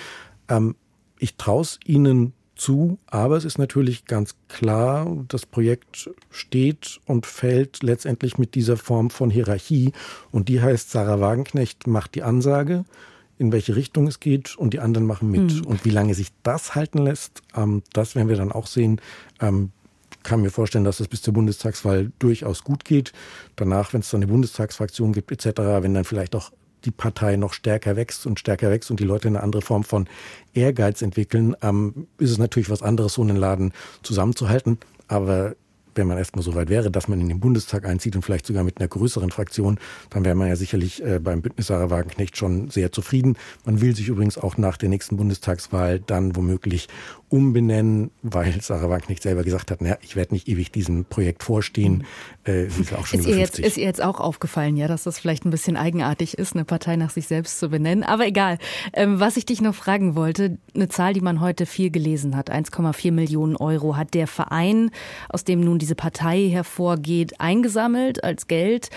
Ähm, 0.48 0.74
ich 1.18 1.36
traue 1.36 1.62
es 1.62 1.78
ihnen 1.84 2.32
zu. 2.60 2.98
Aber 3.06 3.36
es 3.36 3.44
ist 3.44 3.58
natürlich 3.58 4.04
ganz 4.04 4.34
klar, 4.48 5.24
das 5.28 5.46
Projekt 5.46 6.10
steht 6.30 7.00
und 7.06 7.26
fällt 7.26 7.82
letztendlich 7.82 8.38
mit 8.38 8.54
dieser 8.54 8.76
Form 8.76 9.10
von 9.10 9.30
Hierarchie. 9.30 9.92
Und 10.30 10.48
die 10.48 10.60
heißt, 10.60 10.90
Sarah 10.90 11.20
Wagenknecht 11.20 11.86
macht 11.86 12.14
die 12.14 12.22
Ansage, 12.22 12.84
in 13.38 13.52
welche 13.52 13.74
Richtung 13.74 14.06
es 14.06 14.20
geht 14.20 14.56
und 14.56 14.74
die 14.74 14.80
anderen 14.80 15.06
machen 15.06 15.30
mit. 15.30 15.54
Mhm. 15.54 15.66
Und 15.66 15.84
wie 15.84 15.90
lange 15.90 16.14
sich 16.14 16.28
das 16.42 16.74
halten 16.74 16.98
lässt, 16.98 17.42
ähm, 17.56 17.82
das 17.92 18.14
werden 18.14 18.28
wir 18.28 18.36
dann 18.36 18.52
auch 18.52 18.66
sehen. 18.66 19.00
Ähm, 19.40 19.70
kann 20.22 20.42
mir 20.42 20.50
vorstellen, 20.50 20.84
dass 20.84 21.00
es 21.00 21.08
bis 21.08 21.22
zur 21.22 21.32
Bundestagswahl 21.32 22.12
durchaus 22.18 22.62
gut 22.62 22.84
geht. 22.84 23.12
Danach, 23.56 23.94
wenn 23.94 24.00
es 24.00 24.10
dann 24.10 24.22
eine 24.22 24.30
Bundestagsfraktion 24.30 25.12
gibt 25.12 25.32
etc., 25.32 25.60
wenn 25.80 25.94
dann 25.94 26.04
vielleicht 26.04 26.36
auch 26.36 26.52
die 26.84 26.90
Partei 26.90 27.36
noch 27.36 27.52
stärker 27.52 27.96
wächst 27.96 28.26
und 28.26 28.38
stärker 28.38 28.70
wächst 28.70 28.90
und 28.90 29.00
die 29.00 29.04
Leute 29.04 29.28
eine 29.28 29.42
andere 29.42 29.62
Form 29.62 29.84
von 29.84 30.08
Ehrgeiz 30.54 31.02
entwickeln, 31.02 31.56
ähm, 31.62 32.06
ist 32.18 32.30
es 32.30 32.38
natürlich 32.38 32.70
was 32.70 32.82
anderes, 32.82 33.14
so 33.14 33.22
einen 33.22 33.36
Laden 33.36 33.72
zusammenzuhalten. 34.02 34.78
Aber 35.08 35.54
wenn 35.94 36.06
man 36.06 36.18
erstmal 36.18 36.42
so 36.42 36.54
weit 36.54 36.68
wäre, 36.68 36.90
dass 36.90 37.08
man 37.08 37.20
in 37.20 37.28
den 37.28 37.40
Bundestag 37.40 37.86
einzieht 37.86 38.16
und 38.16 38.22
vielleicht 38.22 38.46
sogar 38.46 38.64
mit 38.64 38.78
einer 38.78 38.88
größeren 38.88 39.30
Fraktion, 39.30 39.78
dann 40.10 40.24
wäre 40.24 40.34
man 40.34 40.48
ja 40.48 40.56
sicherlich 40.56 41.04
äh, 41.04 41.18
beim 41.18 41.42
Bündnis 41.42 41.68
Sarah 41.68 41.90
Wagenknecht 41.90 42.36
schon 42.36 42.70
sehr 42.70 42.92
zufrieden. 42.92 43.36
Man 43.64 43.80
will 43.80 43.94
sich 43.94 44.08
übrigens 44.08 44.38
auch 44.38 44.56
nach 44.56 44.76
der 44.76 44.88
nächsten 44.88 45.16
Bundestagswahl 45.16 46.00
dann 46.00 46.36
womöglich 46.36 46.88
umbenennen, 47.30 48.10
weil 48.22 48.60
Sarah 48.60 48.90
Wagenknecht 48.90 49.22
selber 49.22 49.44
gesagt 49.44 49.70
hat, 49.70 49.80
naja, 49.80 49.96
ich 50.02 50.16
werde 50.16 50.34
nicht 50.34 50.48
ewig 50.48 50.72
diesem 50.72 51.04
Projekt 51.04 51.44
vorstehen. 51.44 52.04
Äh, 52.44 52.68
sie 52.68 52.82
ist 52.82 52.94
auch 52.94 53.06
schon 53.06 53.20
ist 53.20 53.26
ihr 53.26 53.36
jetzt, 53.36 53.58
Ist 53.58 53.76
ihr 53.76 53.84
jetzt 53.84 54.02
auch 54.02 54.20
aufgefallen, 54.20 54.76
ja, 54.76 54.88
dass 54.88 55.04
das 55.04 55.18
vielleicht 55.18 55.44
ein 55.44 55.50
bisschen 55.50 55.76
eigenartig 55.76 56.36
ist, 56.36 56.54
eine 56.54 56.64
Partei 56.64 56.96
nach 56.96 57.10
sich 57.10 57.28
selbst 57.28 57.58
zu 57.58 57.68
benennen? 57.68 58.02
Aber 58.02 58.26
egal. 58.26 58.58
Ähm, 58.92 59.20
was 59.20 59.36
ich 59.36 59.46
dich 59.46 59.60
noch 59.60 59.74
fragen 59.74 60.16
wollte, 60.16 60.58
eine 60.74 60.88
Zahl, 60.88 61.12
die 61.12 61.20
man 61.20 61.40
heute 61.40 61.66
viel 61.66 61.90
gelesen 61.90 62.36
hat, 62.36 62.50
1,4 62.50 63.12
Millionen 63.12 63.56
Euro 63.56 63.96
hat 63.96 64.14
der 64.14 64.26
Verein, 64.26 64.90
aus 65.28 65.44
dem 65.44 65.60
nun 65.60 65.78
diese 65.80 65.94
Partei 65.94 66.48
hervorgeht, 66.48 67.40
eingesammelt 67.40 68.22
als 68.22 68.46
Geld. 68.46 68.90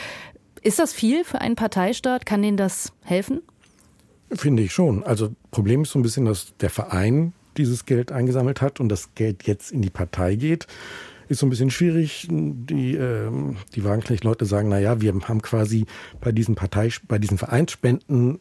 Ist 0.62 0.80
das 0.80 0.94
viel 0.94 1.24
für 1.24 1.42
einen 1.42 1.56
Parteistaat? 1.56 2.26
Kann 2.26 2.42
denen 2.42 2.58
das 2.58 2.94
helfen? 3.04 3.42
Finde 4.32 4.64
ich 4.64 4.74
schon. 4.74 5.04
Also 5.04 5.32
Problem 5.52 5.84
ist 5.84 5.92
so 5.92 6.00
ein 6.00 6.04
bisschen, 6.04 6.26
dass 6.26 6.56
der 6.58 6.70
Verein 6.70 7.34
dieses 7.58 7.86
Geld 7.86 8.12
eingesammelt 8.12 8.62
hat 8.62 8.80
und 8.80 8.90
das 8.90 9.14
Geld 9.16 9.44
jetzt 9.44 9.72
in 9.72 9.82
die 9.82 9.90
Partei 9.90 10.36
geht, 10.36 10.68
ist 11.28 11.40
so 11.40 11.46
ein 11.46 11.50
bisschen 11.50 11.70
schwierig. 11.70 12.28
Die, 12.30 12.96
äh, 12.96 13.30
die 13.76 13.84
Wagenknecht-Leute 13.84 14.46
sagen, 14.46 14.70
na 14.70 14.80
ja, 14.80 15.02
wir 15.02 15.14
haben 15.14 15.42
quasi 15.42 15.86
bei 16.22 16.32
diesen 16.32 16.56
Partei, 16.56 16.90
bei 17.08 17.20
diesen 17.20 17.38
Vereinsspenden 17.38 18.40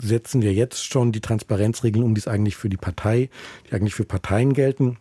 setzen 0.00 0.42
wir 0.42 0.52
jetzt 0.52 0.84
schon 0.84 1.12
die 1.12 1.20
Transparenzregeln 1.20 2.04
um, 2.04 2.14
die 2.14 2.20
es 2.20 2.28
eigentlich 2.28 2.56
für 2.56 2.68
die 2.68 2.76
Partei, 2.76 3.30
die 3.68 3.74
eigentlich 3.74 3.94
für 3.94 4.04
Parteien 4.04 4.54
gelten. 4.54 4.96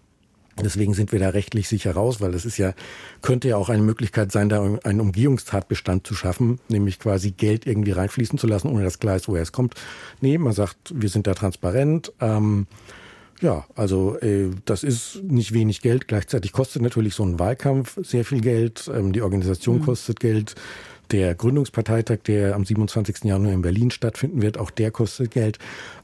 Deswegen 0.64 0.94
sind 0.94 1.12
wir 1.12 1.20
da 1.20 1.30
rechtlich 1.30 1.68
sicher 1.68 1.92
raus, 1.92 2.20
weil 2.22 2.34
es 2.34 2.46
ist 2.46 2.58
ja, 2.58 2.74
könnte 3.22 3.48
ja 3.48 3.58
auch 3.58 3.70
eine 3.70 3.84
Möglichkeit 3.84 4.32
sein, 4.32 4.50
da 4.50 4.78
einen 4.84 5.02
Umgehungstatbestand 5.02 6.08
zu 6.08 6.16
schaffen, 6.16 6.60
nämlich 6.68 7.00
quasi 7.00 7.32
Geld 7.32 7.68
irgendwie 7.68 7.92
reinfließen 7.92 8.40
zu 8.40 8.48
lassen, 8.48 8.70
ohne 8.70 8.84
dass 8.84 9.00
klar 9.00 9.16
ist, 9.16 9.28
woher 9.28 9.44
es 9.44 9.52
kommt. 9.52 9.76
Nee, 10.22 10.38
man 10.38 10.54
sagt, 10.54 10.78
wir 10.94 11.10
sind 11.10 11.28
da 11.28 11.34
transparent. 11.34 12.12
Ähm, 12.20 12.68
ja, 13.42 13.66
also 13.76 14.18
äh, 14.20 14.50
das 14.66 14.84
ist 14.84 15.22
nicht 15.24 15.53
wenig 15.53 15.81
Geld. 15.81 16.08
Gleichzeitig 16.08 16.51
kostet 16.51 16.81
natürlich 16.81 17.14
so 17.14 17.24
ein 17.24 17.40
Wahlkampf 17.40 17.98
sehr 18.01 18.25
viel 18.25 18.42
Geld. 18.42 18.90
Ähm, 18.94 19.14
die 19.14 19.22
Organisation 19.22 19.77
mhm. 19.79 19.86
kostet 19.86 20.20
Geld. 20.20 20.55
Der 21.12 21.36
Gründungsparteitag, 21.36 22.18
der 22.25 22.53
am 22.55 22.66
27. 22.66 23.24
Januar 23.24 23.53
in 23.53 23.62
Berlin 23.62 23.92
stattfinden 23.92 24.42
wird, 24.42 24.58
auch 24.58 24.72
der 24.72 24.92
kostet 24.92 25.31
Geld. 25.31 25.58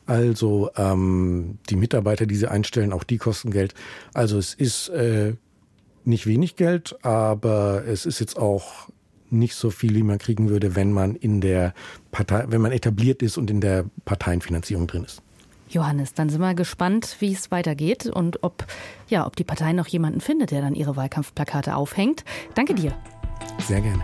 Also 0.05 0.69
ähm, 0.75 1.59
die 1.69 1.75
Mitarbeiter, 1.75 2.25
die 2.25 2.35
sie 2.35 2.49
einstellen, 2.49 2.91
auch 2.93 3.03
die 3.03 3.17
kosten 3.17 3.51
Geld. 3.51 3.73
Also 4.13 4.37
es 4.37 4.53
ist 4.53 4.89
äh, 4.89 5.35
nicht 6.03 6.27
wenig 6.27 6.55
Geld, 6.55 6.97
aber 7.03 7.83
es 7.87 8.05
ist 8.05 8.19
jetzt 8.19 8.37
auch 8.37 8.89
nicht 9.29 9.55
so 9.55 9.71
viel, 9.71 9.95
wie 9.95 10.03
man 10.03 10.19
kriegen 10.19 10.49
würde, 10.49 10.75
wenn 10.75 10.91
man 10.91 11.15
in 11.15 11.41
der 11.41 11.73
Partei, 12.11 12.45
wenn 12.49 12.61
man 12.61 12.71
etabliert 12.71 13.21
ist 13.23 13.37
und 13.37 13.49
in 13.49 13.61
der 13.61 13.85
Parteienfinanzierung 14.05 14.87
drin 14.87 15.03
ist. 15.03 15.21
Johannes, 15.69 16.13
dann 16.13 16.29
sind 16.29 16.39
wir 16.39 16.53
gespannt, 16.53 17.15
wie 17.19 17.33
es 17.33 17.49
weitergeht 17.49 18.05
und 18.05 18.43
ob, 18.43 18.67
ja, 19.07 19.25
ob 19.25 19.35
die 19.35 19.43
Partei 19.43 19.73
noch 19.73 19.87
jemanden 19.87 20.21
findet, 20.21 20.51
der 20.51 20.61
dann 20.61 20.75
ihre 20.75 20.95
Wahlkampfplakate 20.95 21.75
aufhängt. 21.75 22.23
Danke 22.53 22.75
dir. 22.75 22.93
Sehr 23.67 23.81
gerne. 23.81 24.03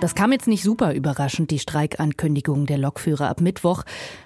Das 0.00 0.14
kam 0.14 0.32
jetzt 0.32 0.48
nicht 0.48 0.62
super 0.62 0.92
überraschend, 0.92 1.50
die 1.50 1.58
Streikankündigung 1.58 2.66
der 2.66 2.76
Lokführer 2.76 3.28
ab 3.28 3.40
Mittwoch. 3.40 3.84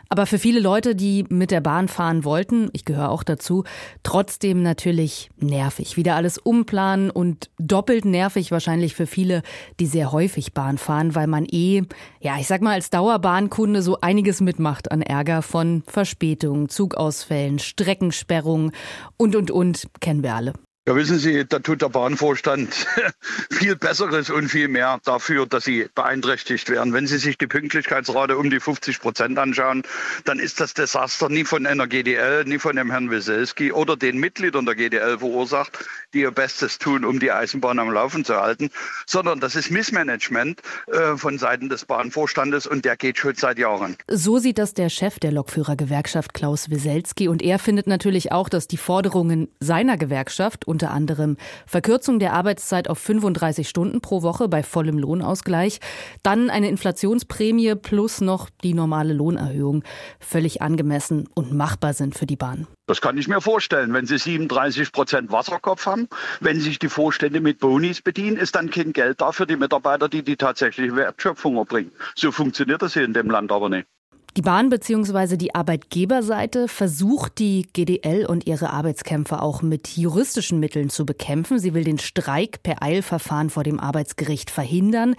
Aber 0.08 0.26
für 0.26 0.38
viele 0.38 0.58
Leute, 0.58 0.96
die 0.96 1.24
mit 1.28 1.50
der 1.50 1.60
Bahn 1.60 1.86
fahren 1.86 2.24
wollten, 2.24 2.68
ich 2.72 2.84
gehöre 2.84 3.10
auch 3.10 3.22
dazu, 3.22 3.64
trotzdem 4.02 4.62
natürlich 4.62 5.30
nervig. 5.36 5.96
Wieder 5.96 6.16
alles 6.16 6.38
umplanen 6.38 7.10
und 7.10 7.50
doppelt 7.58 8.06
nervig 8.06 8.50
wahrscheinlich 8.50 8.94
für 8.94 9.06
viele, 9.06 9.42
die 9.78 9.86
sehr 9.86 10.10
häufig 10.10 10.54
Bahn 10.54 10.78
fahren, 10.78 11.14
weil 11.14 11.26
man 11.26 11.44
eh, 11.44 11.82
ja, 12.20 12.38
ich 12.38 12.48
sag 12.48 12.62
mal, 12.62 12.72
als 12.72 12.90
Dauerbahnkunde 12.90 13.82
so 13.82 14.00
einiges 14.00 14.40
mitmacht 14.40 14.90
an 14.90 15.02
Ärger 15.02 15.42
von 15.42 15.84
Verspätungen, 15.86 16.68
Zugausfällen, 16.68 17.58
Streckensperrungen 17.58 18.72
und, 19.16 19.36
und, 19.36 19.50
und, 19.50 19.88
kennen 20.00 20.22
wir 20.22 20.34
alle. 20.34 20.54
Ja, 20.88 20.96
wissen 20.96 21.18
Sie, 21.18 21.44
da 21.46 21.58
tut 21.58 21.82
der 21.82 21.90
Bahnvorstand 21.90 22.86
viel 23.50 23.76
Besseres 23.76 24.30
und 24.30 24.48
viel 24.48 24.68
mehr 24.68 24.98
dafür, 25.04 25.44
dass 25.44 25.64
sie 25.64 25.86
beeinträchtigt 25.94 26.70
werden. 26.70 26.94
Wenn 26.94 27.06
Sie 27.06 27.18
sich 27.18 27.36
die 27.36 27.46
Pünktlichkeitsrate 27.46 28.38
um 28.38 28.48
die 28.48 28.58
50 28.58 28.98
Prozent 28.98 29.38
anschauen, 29.38 29.82
dann 30.24 30.38
ist 30.38 30.60
das 30.60 30.72
Desaster 30.72 31.28
nie 31.28 31.44
von 31.44 31.66
einer 31.66 31.86
GDL, 31.86 32.44
nie 32.46 32.58
von 32.58 32.74
dem 32.74 32.90
Herrn 32.90 33.10
Wieselski 33.10 33.70
oder 33.70 33.98
den 33.98 34.16
Mitgliedern 34.16 34.64
der 34.64 34.76
GDL 34.76 35.18
verursacht, 35.18 35.78
die 36.14 36.20
ihr 36.20 36.30
Bestes 36.30 36.78
tun, 36.78 37.04
um 37.04 37.20
die 37.20 37.32
Eisenbahn 37.32 37.78
am 37.78 37.90
Laufen 37.90 38.24
zu 38.24 38.36
halten, 38.36 38.70
sondern 39.04 39.40
das 39.40 39.56
ist 39.56 39.70
Missmanagement 39.70 40.62
äh, 40.86 41.18
von 41.18 41.36
Seiten 41.36 41.68
des 41.68 41.84
Bahnvorstandes 41.84 42.66
und 42.66 42.86
der 42.86 42.96
geht 42.96 43.18
schon 43.18 43.34
seit 43.34 43.58
Jahren. 43.58 43.98
So 44.08 44.38
sieht 44.38 44.56
das 44.56 44.72
der 44.72 44.88
Chef 44.88 45.18
der 45.18 45.32
Lokführergewerkschaft 45.32 46.32
Klaus 46.32 46.70
Wieselski 46.70 47.28
und 47.28 47.42
er 47.42 47.58
findet 47.58 47.86
natürlich 47.88 48.32
auch, 48.32 48.48
dass 48.48 48.68
die 48.68 48.78
Forderungen 48.78 49.48
seiner 49.60 49.98
Gewerkschaft 49.98 50.66
und 50.66 50.77
unter 50.78 50.92
anderem 50.92 51.36
Verkürzung 51.66 52.20
der 52.20 52.34
Arbeitszeit 52.34 52.88
auf 52.88 53.00
35 53.00 53.68
Stunden 53.68 54.00
pro 54.00 54.22
Woche 54.22 54.48
bei 54.48 54.62
vollem 54.62 54.96
Lohnausgleich, 54.96 55.80
dann 56.22 56.50
eine 56.50 56.68
Inflationsprämie 56.68 57.74
plus 57.74 58.20
noch 58.20 58.48
die 58.62 58.74
normale 58.74 59.12
Lohnerhöhung 59.12 59.82
völlig 60.20 60.62
angemessen 60.62 61.28
und 61.34 61.52
machbar 61.52 61.94
sind 61.94 62.16
für 62.16 62.26
die 62.26 62.36
Bahn. 62.36 62.68
Das 62.86 63.00
kann 63.00 63.18
ich 63.18 63.26
mir 63.26 63.40
vorstellen. 63.40 63.92
Wenn 63.92 64.06
Sie 64.06 64.18
37 64.18 64.92
Prozent 64.92 65.32
Wasserkopf 65.32 65.84
haben, 65.86 66.08
wenn 66.38 66.60
sich 66.60 66.78
die 66.78 66.88
Vorstände 66.88 67.40
mit 67.40 67.58
Bonis 67.58 68.00
bedienen, 68.00 68.36
ist 68.36 68.54
dann 68.54 68.70
kein 68.70 68.92
Geld 68.92 69.20
da 69.20 69.32
für 69.32 69.48
die 69.48 69.56
Mitarbeiter, 69.56 70.08
die 70.08 70.22
die 70.22 70.36
tatsächliche 70.36 70.94
Wertschöpfung 70.94 71.56
erbringen. 71.56 71.90
So 72.14 72.30
funktioniert 72.30 72.82
das 72.82 72.92
hier 72.92 73.04
in 73.04 73.14
dem 73.14 73.28
Land 73.30 73.50
aber 73.50 73.68
nicht. 73.68 73.88
Die 74.36 74.42
Bahn 74.42 74.68
bzw. 74.68 75.36
die 75.36 75.54
Arbeitgeberseite 75.54 76.68
versucht 76.68 77.38
die 77.38 77.66
GDL 77.72 78.26
und 78.26 78.46
ihre 78.46 78.70
Arbeitskämpfer 78.70 79.42
auch 79.42 79.62
mit 79.62 79.96
juristischen 79.96 80.60
Mitteln 80.60 80.90
zu 80.90 81.04
bekämpfen. 81.06 81.58
Sie 81.58 81.74
will 81.74 81.82
den 81.82 81.98
Streik 81.98 82.62
per 82.62 82.82
Eilverfahren 82.82 83.50
vor 83.50 83.64
dem 83.64 83.80
Arbeitsgericht 83.80 84.50
verhindern, 84.50 85.16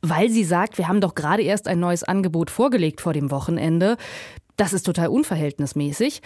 weil 0.00 0.30
sie 0.30 0.44
sagt, 0.44 0.78
wir 0.78 0.88
haben 0.88 1.00
doch 1.00 1.14
gerade 1.14 1.42
erst 1.42 1.68
ein 1.68 1.80
neues 1.80 2.04
Angebot 2.04 2.50
vorgelegt 2.50 3.00
vor 3.00 3.12
dem 3.12 3.30
Wochenende. 3.30 3.96
Das 4.56 4.72
ist 4.72 4.84
total 4.84 5.08
unverhältnismäßig. 5.08 6.22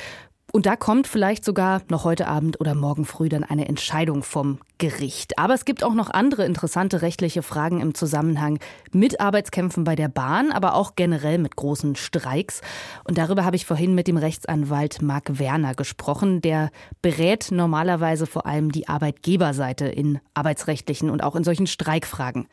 Und 0.57 0.64
da 0.64 0.75
kommt 0.75 1.07
vielleicht 1.07 1.45
sogar 1.45 1.83
noch 1.90 2.05
heute 2.05 2.29
Abend 2.29 2.62
oder 2.62 2.75
morgen 2.75 3.05
früh 3.05 3.29
dann 3.29 3.45
eine 3.45 3.69
Entscheidung 3.69 4.23
vom 4.23 4.59
Gericht. 4.79 5.38
Aber 5.38 5.53
es 5.53 5.66
gibt 5.66 5.85
auch 5.85 5.92
noch 5.92 6.09
andere 6.09 6.47
interessante 6.47 7.03
rechtliche 7.03 7.42
Fragen 7.42 7.83
im 7.83 7.95
Zusammenhang 7.95 8.59
mit 8.90 9.21
Arbeitskämpfen 9.21 9.85
bei 9.85 9.97
der 9.97 10.09
Bahn, 10.09 10.53
aber 10.53 10.75
auch 10.75 10.97
generell 10.97 11.37
mit 11.37 11.57
großen 11.57 11.95
Streiks. 11.95 12.62
Und 13.05 13.19
darüber 13.19 13.45
habe 13.45 13.57
ich 13.57 13.66
vorhin 13.66 13.95
mit 13.95 14.09
dem 14.09 14.16
Rechtsanwalt 14.16 15.03
Marc 15.03 15.38
Werner 15.38 15.75
gesprochen. 15.75 16.40
Der 16.40 16.71
berät 17.03 17.49
normalerweise 17.51 18.25
vor 18.25 18.47
allem 18.47 18.73
die 18.73 18.88
Arbeitgeberseite 18.88 19.85
in 19.85 20.21
arbeitsrechtlichen 20.33 21.11
und 21.11 21.23
auch 21.23 21.37
in 21.37 21.45
solchen 21.45 21.66
Streikfragen. 21.66 22.49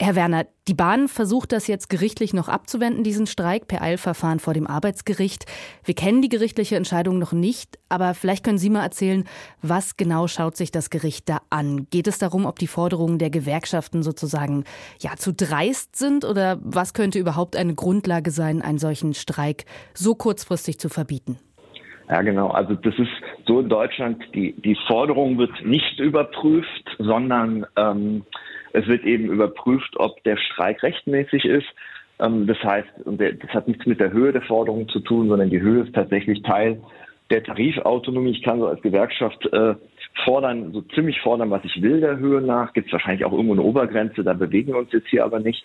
Herr 0.00 0.16
Werner, 0.16 0.46
die 0.66 0.74
Bahn 0.74 1.06
versucht 1.06 1.52
das 1.52 1.68
jetzt 1.68 1.88
gerichtlich 1.88 2.34
noch 2.34 2.48
abzuwenden, 2.48 3.04
diesen 3.04 3.28
Streik 3.28 3.68
per 3.68 3.80
Eilverfahren 3.80 4.40
vor 4.40 4.52
dem 4.52 4.66
Arbeitsgericht. 4.66 5.46
Wir 5.84 5.94
kennen 5.94 6.20
die 6.20 6.28
gerichtliche 6.28 6.74
Entscheidung 6.74 7.20
noch 7.20 7.32
nicht, 7.32 7.78
aber 7.88 8.14
vielleicht 8.14 8.44
können 8.44 8.58
Sie 8.58 8.70
mal 8.70 8.82
erzählen, 8.82 9.22
was 9.62 9.96
genau 9.96 10.26
schaut 10.26 10.56
sich 10.56 10.72
das 10.72 10.90
Gericht 10.90 11.28
da 11.28 11.42
an? 11.48 11.86
Geht 11.90 12.08
es 12.08 12.18
darum, 12.18 12.44
ob 12.44 12.58
die 12.58 12.66
Forderungen 12.66 13.18
der 13.18 13.30
Gewerkschaften 13.30 14.02
sozusagen 14.02 14.64
ja 15.00 15.14
zu 15.16 15.32
dreist 15.32 15.94
sind 15.94 16.24
oder 16.24 16.58
was 16.60 16.92
könnte 16.92 17.20
überhaupt 17.20 17.54
eine 17.54 17.76
Grundlage 17.76 18.32
sein, 18.32 18.62
einen 18.62 18.78
solchen 18.78 19.14
Streik 19.14 19.64
so 19.94 20.16
kurzfristig 20.16 20.80
zu 20.80 20.88
verbieten? 20.88 21.38
Ja, 22.08 22.20
genau. 22.22 22.48
Also 22.48 22.74
das 22.74 22.94
ist 22.98 23.12
so 23.46 23.60
in 23.60 23.68
Deutschland, 23.68 24.22
die, 24.34 24.54
die 24.60 24.76
Forderung 24.88 25.38
wird 25.38 25.64
nicht 25.64 26.00
überprüft, 26.00 26.96
sondern 26.98 27.64
ähm, 27.76 28.24
es 28.74 28.86
wird 28.88 29.04
eben 29.04 29.30
überprüft, 29.30 29.94
ob 29.96 30.22
der 30.24 30.36
Streik 30.36 30.82
rechtmäßig 30.82 31.44
ist. 31.44 31.66
Ähm, 32.20 32.46
das 32.46 32.58
heißt, 32.62 32.88
das 33.06 33.50
hat 33.50 33.68
nichts 33.68 33.86
mit 33.86 34.00
der 34.00 34.12
Höhe 34.12 34.32
der 34.32 34.42
Forderung 34.42 34.88
zu 34.88 35.00
tun, 35.00 35.28
sondern 35.28 35.48
die 35.48 35.60
Höhe 35.60 35.84
ist 35.84 35.94
tatsächlich 35.94 36.42
Teil 36.42 36.80
der 37.30 37.42
Tarifautonomie. 37.42 38.32
Ich 38.32 38.42
kann 38.42 38.58
so 38.58 38.66
als 38.66 38.82
Gewerkschaft 38.82 39.46
äh, 39.52 39.74
fordern, 40.24 40.72
so 40.72 40.82
ziemlich 40.94 41.20
fordern, 41.20 41.50
was 41.50 41.64
ich 41.64 41.80
will 41.80 42.00
der 42.00 42.18
Höhe 42.18 42.40
nach. 42.40 42.72
Gibt 42.72 42.88
es 42.88 42.92
wahrscheinlich 42.92 43.24
auch 43.24 43.32
irgendwo 43.32 43.54
eine 43.54 43.62
Obergrenze, 43.62 44.24
da 44.24 44.34
bewegen 44.34 44.72
wir 44.72 44.80
uns 44.80 44.92
jetzt 44.92 45.08
hier 45.08 45.24
aber 45.24 45.40
nicht 45.40 45.64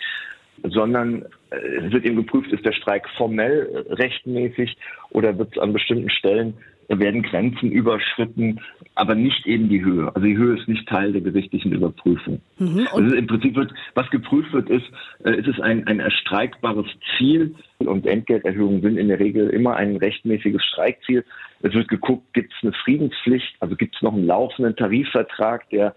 sondern 0.63 1.25
äh, 1.51 1.55
es 1.55 1.93
wird 1.93 2.05
eben 2.05 2.17
geprüft, 2.17 2.51
ist 2.51 2.65
der 2.65 2.73
Streik 2.73 3.07
formell 3.15 3.85
rechtmäßig 3.91 4.77
oder 5.11 5.37
wird 5.37 5.55
es 5.55 5.61
an 5.61 5.71
bestimmten 5.71 6.09
Stellen 6.09 6.53
werden 6.97 7.21
Grenzen 7.21 7.71
überschritten, 7.71 8.59
aber 8.95 9.13
nicht 9.13 9.45
eben 9.45 9.69
die 9.69 9.83
Höhe. 9.83 10.07
Also 10.15 10.25
die 10.25 10.37
Höhe 10.37 10.57
ist 10.57 10.67
nicht 10.67 10.87
Teil 10.87 11.11
der 11.11 11.21
gerichtlichen 11.21 11.71
Überprüfung. 11.71 12.41
Mhm, 12.57 12.87
also 12.91 13.15
im 13.15 13.27
Prinzip 13.27 13.55
wird, 13.55 13.71
was 13.93 14.09
geprüft 14.09 14.51
wird, 14.53 14.69
ist, 14.69 14.85
äh, 15.23 15.35
ist 15.35 15.47
es 15.47 15.59
ein, 15.59 15.85
ein 15.87 15.99
erstreikbares 15.99 16.87
Ziel 17.17 17.53
und 17.77 18.05
Entgelterhöhungen 18.05 18.81
sind 18.81 18.97
in 18.97 19.07
der 19.07 19.19
Regel 19.19 19.49
immer 19.49 19.75
ein 19.75 19.95
rechtmäßiges 19.97 20.63
Streikziel. 20.65 21.23
Es 21.61 21.73
wird 21.73 21.87
geguckt, 21.89 22.33
gibt 22.33 22.53
es 22.53 22.63
eine 22.63 22.73
Friedenspflicht, 22.73 23.55
also 23.59 23.75
gibt 23.75 23.95
es 23.95 24.01
noch 24.01 24.13
einen 24.13 24.25
laufenden 24.25 24.75
Tarifvertrag, 24.75 25.69
der 25.69 25.93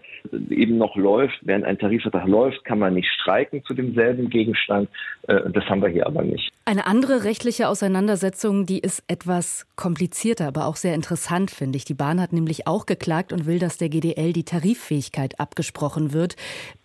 eben 0.49 0.77
noch 0.77 0.95
läuft. 0.95 1.39
Während 1.41 1.65
ein 1.65 1.77
Tarifvertrag 1.77 2.27
läuft, 2.27 2.63
kann 2.65 2.79
man 2.79 2.93
nicht 2.93 3.09
streiken 3.09 3.63
zu 3.65 3.73
demselben 3.73 4.29
Gegenstand. 4.29 4.89
Äh, 5.27 5.49
das 5.51 5.65
haben 5.65 5.81
wir 5.81 5.89
hier 5.89 6.05
aber 6.05 6.23
nicht. 6.23 6.51
Eine 6.65 6.87
andere 6.87 7.25
rechtliche 7.25 7.67
Auseinandersetzung, 7.67 8.65
die 8.65 8.79
ist 8.79 9.03
etwas 9.09 9.65
komplizierter, 9.75 10.47
aber 10.47 10.65
auch 10.65 10.77
sehr 10.83 10.93
interessant, 10.93 11.49
finde 11.49 11.77
ich. 11.77 11.85
Die 11.85 11.95
Bahn 11.95 12.21
hat 12.21 12.31
nämlich 12.31 12.67
auch 12.67 12.85
geklagt 12.85 13.33
und 13.33 13.47
will, 13.47 13.57
dass 13.57 13.79
der 13.79 13.89
GDL 13.89 14.33
die 14.33 14.43
Tariffähigkeit 14.43 15.39
abgesprochen 15.39 16.13
wird, 16.13 16.35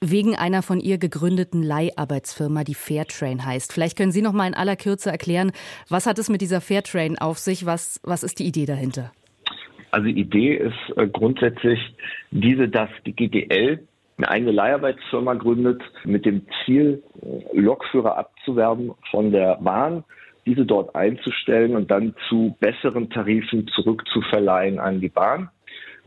wegen 0.01 0.35
einer 0.35 0.63
von 0.63 0.81
ihr 0.81 0.97
gegründeten 0.97 1.63
Leiharbeitsfirma, 1.63 2.65
die 2.65 2.75
Fairtrain 2.75 3.45
heißt. 3.45 3.75
Vielleicht 3.75 3.99
können 3.99 4.13
Sie 4.13 4.23
noch 4.23 4.33
mal 4.33 4.47
in 4.47 4.55
aller 4.55 4.77
Kürze 4.77 5.11
erklären, 5.11 5.53
was 5.91 6.07
hat 6.07 6.19
es 6.19 6.31
mit 6.31 6.41
dieser 6.41 6.63
Fairtrain 6.63 7.19
auf 7.19 7.37
sich? 7.39 7.67
Was, 7.67 8.01
was 8.03 8.23
ist 8.23 8.39
die 8.39 8.47
Idee 8.47 8.65
dahinter? 8.65 9.13
Also 9.91 10.07
die 10.07 10.21
Idee 10.21 10.55
ist 10.55 10.97
äh, 10.97 11.07
grundsätzlich 11.07 11.79
diese, 12.31 12.69
dass 12.69 12.91
die 13.05 13.13
GDL 13.13 13.87
eine 14.17 14.31
eigene 14.31 14.53
Leiharbeitsfirma 14.53 15.35
gründet 15.35 15.83
mit 16.05 16.25
dem 16.25 16.47
Ziel, 16.65 17.03
äh, 17.23 17.59
Lokführer 17.59 18.17
abzuwerben 18.17 18.93
von 19.11 19.33
der 19.33 19.57
Bahn, 19.57 20.05
diese 20.49 20.65
dort 20.65 20.95
einzustellen 20.95 21.77
und 21.77 21.91
dann 21.91 22.15
zu 22.29 22.57
besseren 22.59 23.11
Tarifen 23.11 23.69
zurückzuverleihen 23.69 24.79
an 24.79 25.01
die 25.01 25.11
Bahn. 25.11 25.51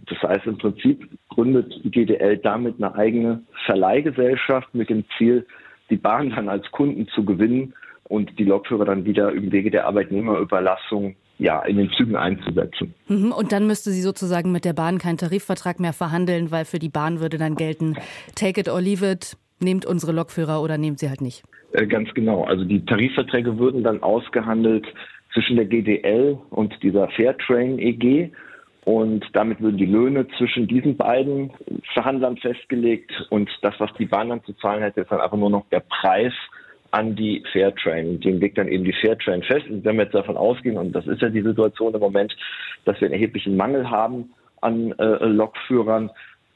Das 0.08 0.17
heißt, 0.23 0.47
im 0.47 0.58
Prinzip 0.58 1.08
gründet 1.30 1.71
die 1.84 1.91
GDL 1.91 2.38
damit 2.38 2.75
eine 2.77 2.95
eigene 2.95 3.43
Verleihgesellschaft 3.65 4.73
mit 4.73 4.89
dem 4.89 5.06
Ziel, 5.17 5.45
die 5.91 5.97
Bahn 5.97 6.32
dann 6.32 6.49
als 6.49 6.69
Kunden 6.71 7.08
zu 7.10 7.23
gewinnen 7.23 7.75
und 8.06 8.39
die 8.39 8.45
Lokführer 8.45 8.86
dann 8.86 9.06
wieder 9.06 9.32
im 9.32 9.51
Wege 9.51 9.69
der 9.69 9.86
Arbeitnehmerüberlassung 9.86 11.15
ja, 11.38 11.62
in 11.62 11.77
den 11.77 11.91
Zügen 11.91 12.15
einzusetzen. 12.15 12.93
Mhm, 13.08 13.32
und 13.32 13.51
dann 13.51 13.67
müsste 13.67 13.91
sie 13.91 14.01
sozusagen 14.01 14.51
mit 14.51 14.65
der 14.65 14.73
Bahn 14.73 14.97
keinen 14.97 15.17
Tarifvertrag 15.17 15.80
mehr 15.80 15.93
verhandeln, 15.93 16.51
weil 16.51 16.65
für 16.65 16.80
die 16.80 16.89
Bahn 16.89 17.19
würde 17.19 17.38
dann 17.38 17.56
gelten, 17.56 17.95
take 18.36 18.60
it 18.60 18.69
or 18.69 18.82
leave 18.82 19.06
it, 19.06 19.38
nehmt 19.62 19.86
unsere 19.86 20.12
Lokführer 20.12 20.62
oder 20.62 20.78
nehmt 20.78 21.00
sie 21.00 21.10
halt 21.10 21.21
nicht. 21.21 21.43
Äh, 21.74 21.88
ganz 21.88 22.13
genau. 22.13 22.43
Also 22.43 22.65
die 22.65 22.84
Tarifverträge 22.86 23.58
würden 23.58 23.84
dann 23.84 24.04
ausgehandelt 24.04 24.86
zwischen 25.34 25.56
der 25.56 25.65
GDL 25.65 26.38
und 26.50 26.74
dieser 26.84 27.08
Fairtrain 27.10 27.80
EG. 27.80 28.32
Und 28.84 29.24
damit 29.34 29.62
würden 29.62 29.78
die 29.78 29.86
Löhne 29.86 30.28
zwischen 30.38 30.67
diesen 30.67 30.97
beiden 30.97 31.52
Verhandlern 31.93 32.38
festgelegt. 32.38 33.12
Und 33.30 33.50
das, 33.62 33.76
was 33.80 33.91
die 34.00 34.06
Bahn 34.06 34.30
dann 34.30 34.43
zu 34.43 34.54
zahlen 34.54 34.82
hätte, 34.82 35.02
ist 35.02 35.12
dann 35.12 35.21
einfach 35.21 35.38
nur 35.38 35.52
noch 35.52 35.65
der 35.69 35.82
Preis 35.82 36.34
an 36.89 37.15
die 37.15 37.43
Fairtrain. 37.54 38.19
Den 38.19 38.39
legt 38.39 38.58
dann 38.58 38.67
eben 38.67 38.84
die 38.84 38.93
Fairtrain 38.93 39.43
fest. 39.43 39.67
Und 39.69 39.86
wenn 39.86 39.97
wir 39.97 40.06
jetzt 40.06 40.15
davon 40.15 40.36
ausgehen, 40.36 40.78
und 40.78 40.93
das 40.93 41.08
ist 41.08 41.21
ja 41.21 41.30
die 41.30 41.43
Situation 41.43 41.93
im 41.93 42.00
Moment, 42.00 42.36
dass 42.86 43.00
wir 43.00 43.06
einen 43.06 43.13
erheblichen 43.13 43.56
Mangel 43.56 43.89
haben 43.89 44.34
an 44.62 44.91
äh, 44.93 45.26
Lokführern, 45.26 46.10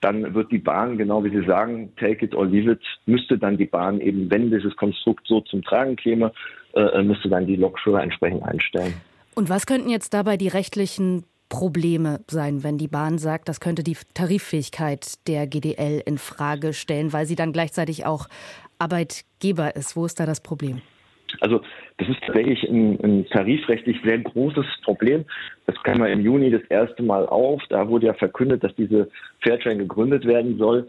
dann 0.05 0.35
wird 0.35 0.51
die 0.51 0.59
Bahn, 0.59 0.99
genau 0.99 1.23
wie 1.23 1.31
Sie 1.31 1.43
sagen, 1.47 1.91
take 1.97 2.23
it 2.23 2.35
or 2.35 2.45
leave 2.45 2.71
it, 2.71 2.81
müsste 3.07 3.39
dann 3.39 3.57
die 3.57 3.65
Bahn 3.65 3.99
eben, 3.99 4.29
wenn 4.29 4.51
dieses 4.51 4.75
Konstrukt 4.75 5.25
so 5.27 5.41
zum 5.41 5.63
Tragen 5.63 5.95
käme, 5.95 6.31
äh, 6.75 7.01
müsste 7.01 7.27
dann 7.27 7.47
die 7.47 7.55
Lokführer 7.55 8.03
entsprechend 8.03 8.43
einstellen. 8.43 8.93
Und 9.33 9.49
was 9.49 9.65
könnten 9.65 9.89
jetzt 9.89 10.13
dabei 10.13 10.37
die 10.37 10.47
rechtlichen 10.47 11.23
Probleme 11.49 12.19
sein, 12.29 12.63
wenn 12.63 12.77
die 12.77 12.87
Bahn 12.87 13.17
sagt, 13.17 13.49
das 13.49 13.59
könnte 13.59 13.81
die 13.81 13.97
Tariffähigkeit 14.13 15.27
der 15.27 15.47
GDL 15.47 16.03
in 16.05 16.19
Frage 16.19 16.73
stellen, 16.73 17.11
weil 17.11 17.25
sie 17.25 17.35
dann 17.35 17.51
gleichzeitig 17.51 18.05
auch 18.05 18.27
Arbeitgeber 18.77 19.75
ist. 19.75 19.95
Wo 19.95 20.05
ist 20.05 20.19
da 20.19 20.27
das 20.27 20.41
Problem? 20.41 20.81
Also 21.41 21.61
das 21.97 22.09
ist 22.09 22.21
tatsächlich 22.21 22.63
ein, 22.63 22.99
ein, 23.03 23.25
tarifrechtlich 23.27 23.97
sehr 24.03 24.19
großes 24.19 24.65
Problem. 24.83 25.25
Das 25.65 25.75
kam 25.83 25.99
ja 25.99 26.07
im 26.07 26.21
Juni 26.21 26.51
das 26.51 26.63
erste 26.69 27.03
Mal 27.03 27.25
auf. 27.27 27.61
Da 27.69 27.87
wurde 27.87 28.07
ja 28.07 28.13
verkündet, 28.13 28.63
dass 28.63 28.75
diese 28.75 29.09
Fairtrain 29.41 29.79
gegründet 29.79 30.25
werden 30.25 30.57
soll. 30.57 30.87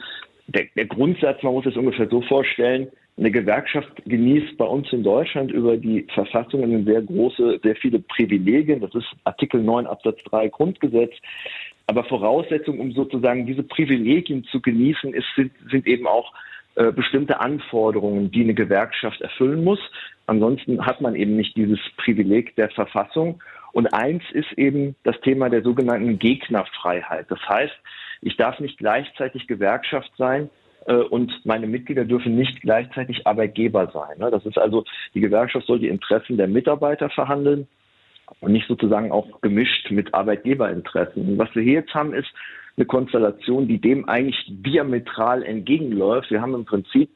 Der, 0.49 0.66
der 0.77 0.87
Grundsatz, 0.87 1.42
man 1.42 1.55
muss 1.55 1.66
es 1.66 1.77
ungefähr 1.77 2.09
so 2.09 2.22
vorstellen, 2.22 2.88
eine 3.18 3.31
Gewerkschaft 3.31 3.90
genießt 4.05 4.59
bei 4.59 4.66
uns 4.66 4.92
in 4.92 5.03
Deutschland 5.03 5.51
über 5.51 5.77
die 5.77 6.07
Verfassungen 6.12 6.85
sehr 6.85 7.01
große, 7.01 7.61
sehr 7.62 7.77
viele 7.77 7.99
Privilegien. 7.99 8.81
Das 8.81 8.94
ist 8.94 9.07
Artikel 9.25 9.62
9 9.62 9.87
Absatz 9.87 10.18
3 10.25 10.49
Grundgesetz. 10.49 11.12
Aber 11.87 12.05
Voraussetzung, 12.05 12.79
um 12.79 12.92
sozusagen 12.92 13.46
diese 13.46 13.62
Privilegien 13.62 14.44
zu 14.44 14.61
genießen, 14.61 15.14
ist, 15.14 15.27
sind, 15.35 15.53
sind 15.70 15.87
eben 15.87 16.07
auch 16.07 16.33
äh, 16.75 16.92
bestimmte 16.92 17.40
Anforderungen, 17.40 18.31
die 18.31 18.42
eine 18.42 18.55
Gewerkschaft 18.55 19.22
erfüllen 19.22 19.64
muss. 19.64 19.81
Ansonsten 20.26 20.84
hat 20.84 21.00
man 21.00 21.14
eben 21.14 21.36
nicht 21.36 21.56
dieses 21.56 21.78
Privileg 21.96 22.56
der 22.56 22.70
Verfassung. 22.70 23.42
Und 23.72 23.86
eins 23.88 24.22
ist 24.32 24.52
eben 24.56 24.96
das 25.04 25.20
Thema 25.20 25.50
der 25.50 25.62
sogenannten 25.62 26.18
Gegnerfreiheit. 26.18 27.26
Das 27.30 27.40
heißt, 27.48 27.74
ich 28.22 28.36
darf 28.36 28.58
nicht 28.58 28.78
gleichzeitig 28.78 29.46
Gewerkschaft 29.46 30.10
sein 30.16 30.50
äh, 30.86 30.94
und 30.94 31.32
meine 31.44 31.66
Mitglieder 31.66 32.04
dürfen 32.04 32.36
nicht 32.36 32.60
gleichzeitig 32.62 33.26
Arbeitgeber 33.26 33.90
sein. 33.92 34.18
Ne? 34.18 34.30
Das 34.30 34.46
ist 34.46 34.58
also, 34.58 34.84
die 35.14 35.20
Gewerkschaft 35.20 35.66
soll 35.66 35.78
die 35.78 35.88
Interessen 35.88 36.36
der 36.36 36.48
Mitarbeiter 36.48 37.10
verhandeln 37.10 37.68
und 38.40 38.52
nicht 38.52 38.66
sozusagen 38.66 39.12
auch 39.12 39.40
gemischt 39.40 39.90
mit 39.90 40.14
Arbeitgeberinteressen. 40.14 41.28
Und 41.28 41.38
was 41.38 41.54
wir 41.54 41.62
hier 41.62 41.74
jetzt 41.74 41.94
haben, 41.94 42.14
ist 42.14 42.32
eine 42.76 42.86
Konstellation, 42.86 43.68
die 43.68 43.80
dem 43.80 44.08
eigentlich 44.08 44.42
diametral 44.48 45.42
entgegenläuft. 45.42 46.30
Wir 46.30 46.42
haben 46.42 46.54
im 46.54 46.64
Prinzip 46.64 47.10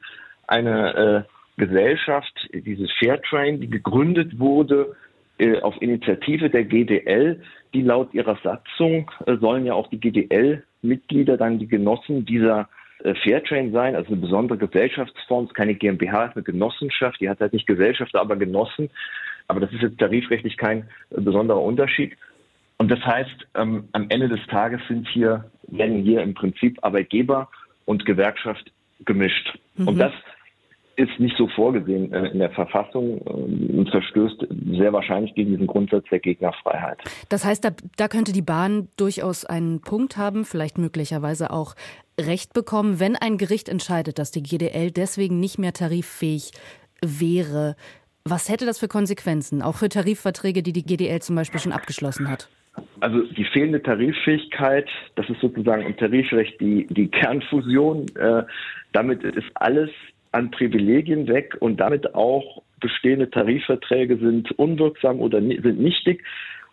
eine 0.47 1.25
äh, 1.57 1.61
Gesellschaft, 1.61 2.30
dieses 2.53 2.91
Fairtrain, 2.99 3.59
die 3.59 3.69
gegründet 3.69 4.39
wurde 4.39 4.95
äh, 5.37 5.59
auf 5.61 5.81
Initiative 5.81 6.49
der 6.49 6.65
GDL, 6.65 7.41
die 7.73 7.81
laut 7.81 8.13
ihrer 8.13 8.37
Satzung 8.43 9.09
äh, 9.25 9.37
sollen 9.37 9.65
ja 9.65 9.73
auch 9.73 9.89
die 9.89 9.99
GDL-Mitglieder 9.99 11.37
dann 11.37 11.59
die 11.59 11.67
Genossen 11.67 12.25
dieser 12.25 12.69
äh, 13.03 13.15
Fairtrain 13.15 13.71
sein, 13.71 13.95
also 13.95 14.09
eine 14.11 14.21
besondere 14.21 14.57
Gesellschaftsform, 14.57 15.45
ist 15.45 15.55
keine 15.55 15.73
GmbH, 15.75 16.25
ist 16.25 16.35
eine 16.35 16.43
Genossenschaft, 16.43 17.19
die 17.19 17.29
hat 17.29 17.39
halt 17.39 17.53
nicht 17.53 17.67
Gesellschaft, 17.67 18.15
aber 18.15 18.35
Genossen. 18.35 18.89
Aber 19.47 19.59
das 19.59 19.71
ist 19.73 19.81
jetzt 19.81 19.99
tarifrechtlich 19.99 20.57
kein 20.57 20.89
äh, 21.09 21.21
besonderer 21.21 21.61
Unterschied. 21.61 22.15
Und 22.77 22.89
das 22.89 22.99
heißt, 23.05 23.47
ähm, 23.55 23.89
am 23.91 24.07
Ende 24.09 24.27
des 24.27 24.45
Tages 24.47 24.81
sind 24.87 25.07
hier, 25.07 25.45
werden 25.67 26.03
hier 26.03 26.21
im 26.21 26.33
Prinzip 26.33 26.77
Arbeitgeber 26.81 27.49
und 27.85 28.05
Gewerkschaft 28.05 28.71
gemischt. 29.05 29.57
Mhm. 29.75 29.87
Und 29.87 29.97
das 29.97 30.13
ist 31.01 31.19
nicht 31.19 31.35
so 31.37 31.47
vorgesehen 31.47 32.11
äh, 32.13 32.27
in 32.27 32.39
der 32.39 32.51
Verfassung 32.51 33.21
äh, 33.25 33.29
und 33.29 33.89
verstößt 33.89 34.47
sehr 34.71 34.93
wahrscheinlich 34.93 35.33
gegen 35.33 35.51
diesen 35.51 35.67
Grundsatz 35.67 36.05
der 36.11 36.19
Gegnerfreiheit. 36.19 36.99
Das 37.29 37.45
heißt, 37.45 37.63
da, 37.63 37.69
da 37.97 38.07
könnte 38.07 38.31
die 38.31 38.41
Bahn 38.41 38.87
durchaus 38.97 39.45
einen 39.45 39.81
Punkt 39.81 40.17
haben, 40.17 40.45
vielleicht 40.45 40.77
möglicherweise 40.77 41.51
auch 41.51 41.75
Recht 42.19 42.53
bekommen, 42.53 42.99
wenn 42.99 43.15
ein 43.15 43.37
Gericht 43.37 43.69
entscheidet, 43.69 44.19
dass 44.19 44.31
die 44.31 44.43
GDL 44.43 44.91
deswegen 44.91 45.39
nicht 45.39 45.57
mehr 45.57 45.73
tariffähig 45.73 46.51
wäre. 47.03 47.75
Was 48.23 48.49
hätte 48.49 48.65
das 48.65 48.79
für 48.79 48.87
Konsequenzen, 48.87 49.61
auch 49.61 49.75
für 49.75 49.89
Tarifverträge, 49.89 50.61
die 50.61 50.73
die 50.73 50.83
GDL 50.83 51.21
zum 51.21 51.35
Beispiel 51.35 51.59
schon 51.59 51.71
abgeschlossen 51.71 52.29
hat? 52.29 52.49
Also 52.99 53.23
die 53.23 53.45
fehlende 53.45 53.81
Tariffähigkeit, 53.81 54.87
das 55.15 55.27
ist 55.29 55.41
sozusagen 55.41 55.81
im 55.83 55.97
Tarifrecht 55.97 56.59
die, 56.61 56.85
die 56.87 57.07
Kernfusion. 57.09 58.05
Äh, 58.15 58.43
damit 58.93 59.23
ist 59.23 59.47
alles 59.55 59.89
an 60.31 60.51
Privilegien 60.51 61.27
weg 61.27 61.57
und 61.59 61.79
damit 61.79 62.15
auch 62.15 62.61
bestehende 62.79 63.29
Tarifverträge 63.29 64.17
sind 64.17 64.51
unwirksam 64.57 65.19
oder 65.19 65.39
sind 65.39 65.79
nichtig. 65.79 66.23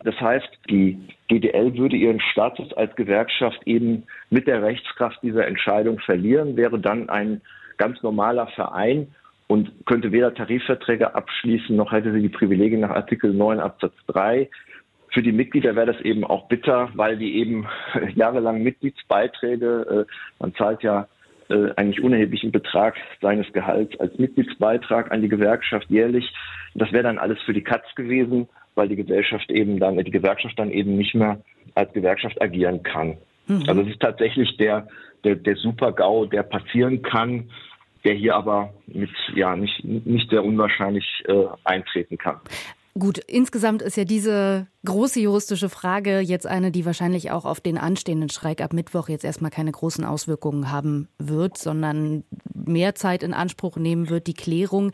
Das 0.04 0.18
heißt, 0.20 0.48
die 0.70 0.96
GDL 1.26 1.76
würde 1.76 1.96
ihren 1.96 2.20
Status 2.20 2.72
als 2.74 2.94
Gewerkschaft 2.94 3.60
eben 3.66 4.04
mit 4.30 4.46
der 4.46 4.62
Rechtskraft 4.62 5.20
dieser 5.22 5.46
Entscheidung 5.46 5.98
verlieren, 5.98 6.56
wäre 6.56 6.78
dann 6.78 7.08
ein 7.08 7.40
ganz 7.78 8.00
normaler 8.02 8.46
Verein 8.48 9.08
und 9.48 9.72
könnte 9.86 10.12
weder 10.12 10.34
Tarifverträge 10.34 11.14
abschließen, 11.14 11.74
noch 11.74 11.90
hätte 11.90 12.12
sie 12.12 12.22
die 12.22 12.28
Privilegien 12.28 12.80
nach 12.80 12.90
Artikel 12.90 13.32
9 13.32 13.58
Absatz 13.58 13.94
3. 14.08 14.48
Für 15.10 15.22
die 15.22 15.32
Mitglieder 15.32 15.74
wäre 15.74 15.92
das 15.92 16.00
eben 16.02 16.22
auch 16.22 16.48
bitter, 16.48 16.90
weil 16.94 17.16
die 17.16 17.38
eben 17.38 17.66
jahrelang 18.14 18.62
Mitgliedsbeiträge, 18.62 20.06
äh, 20.06 20.12
man 20.38 20.54
zahlt 20.54 20.82
ja 20.82 21.08
äh, 21.48 21.72
eigentlich 21.76 22.02
unerheblichen 22.02 22.52
Betrag 22.52 22.96
seines 23.20 23.50
Gehalts 23.52 23.98
als 24.00 24.18
Mitgliedsbeitrag 24.18 25.10
an 25.10 25.22
die 25.22 25.28
Gewerkschaft 25.28 25.88
jährlich. 25.90 26.32
Das 26.74 26.92
wäre 26.92 27.04
dann 27.04 27.18
alles 27.18 27.40
für 27.42 27.52
die 27.52 27.64
Katz 27.64 27.86
gewesen, 27.94 28.48
weil 28.74 28.88
die 28.88 28.96
Gesellschaft 28.96 29.50
eben 29.50 29.80
dann, 29.80 29.96
die 29.96 30.10
Gewerkschaft 30.10 30.58
dann 30.58 30.70
eben 30.70 30.96
nicht 30.96 31.14
mehr 31.14 31.40
als 31.74 31.92
Gewerkschaft 31.92 32.40
agieren 32.40 32.82
kann. 32.82 33.16
Mhm. 33.46 33.64
Also 33.66 33.82
es 33.82 33.88
ist 33.88 34.00
tatsächlich 34.00 34.56
der, 34.56 34.88
der, 35.24 35.36
der 35.36 35.56
Super-GAU, 35.56 36.26
der 36.26 36.42
passieren 36.42 37.02
kann, 37.02 37.50
der 38.04 38.14
hier 38.14 38.36
aber 38.36 38.72
mit, 38.86 39.10
ja, 39.34 39.56
nicht, 39.56 39.84
nicht 39.84 40.30
sehr 40.30 40.44
unwahrscheinlich 40.44 41.06
äh, 41.26 41.44
eintreten 41.64 42.16
kann. 42.16 42.36
Gut, 42.94 43.18
insgesamt 43.26 43.82
ist 43.82 43.96
ja 43.96 44.04
diese 44.04 44.66
große 44.84 45.20
juristische 45.20 45.68
Frage 45.68 46.20
jetzt 46.20 46.46
eine, 46.46 46.72
die 46.72 46.84
wahrscheinlich 46.84 47.30
auch 47.30 47.44
auf 47.44 47.60
den 47.60 47.78
anstehenden 47.78 48.28
Streik 48.28 48.60
ab 48.60 48.72
Mittwoch 48.72 49.08
jetzt 49.08 49.24
erstmal 49.24 49.50
keine 49.50 49.70
großen 49.70 50.04
Auswirkungen 50.04 50.72
haben 50.72 51.08
wird, 51.18 51.58
sondern 51.58 52.24
mehr 52.54 52.94
Zeit 52.94 53.22
in 53.22 53.34
Anspruch 53.34 53.76
nehmen 53.76 54.08
wird, 54.08 54.26
die 54.26 54.34
Klärung. 54.34 54.90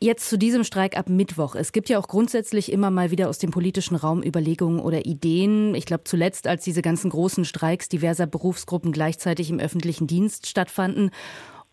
Jetzt 0.00 0.28
zu 0.28 0.36
diesem 0.36 0.64
Streik 0.64 0.96
ab 0.96 1.08
Mittwoch. 1.08 1.54
Es 1.54 1.72
gibt 1.72 1.88
ja 1.88 1.98
auch 1.98 2.08
grundsätzlich 2.08 2.72
immer 2.72 2.90
mal 2.90 3.10
wieder 3.12 3.28
aus 3.28 3.38
dem 3.38 3.50
politischen 3.50 3.94
Raum 3.96 4.22
Überlegungen 4.22 4.80
oder 4.80 5.06
Ideen. 5.06 5.74
Ich 5.74 5.86
glaube 5.86 6.04
zuletzt, 6.04 6.46
als 6.48 6.64
diese 6.64 6.82
ganzen 6.82 7.10
großen 7.10 7.44
Streiks 7.44 7.88
diverser 7.88 8.26
Berufsgruppen 8.26 8.90
gleichzeitig 8.92 9.48
im 9.50 9.60
öffentlichen 9.60 10.08
Dienst 10.08 10.48
stattfanden 10.48 11.10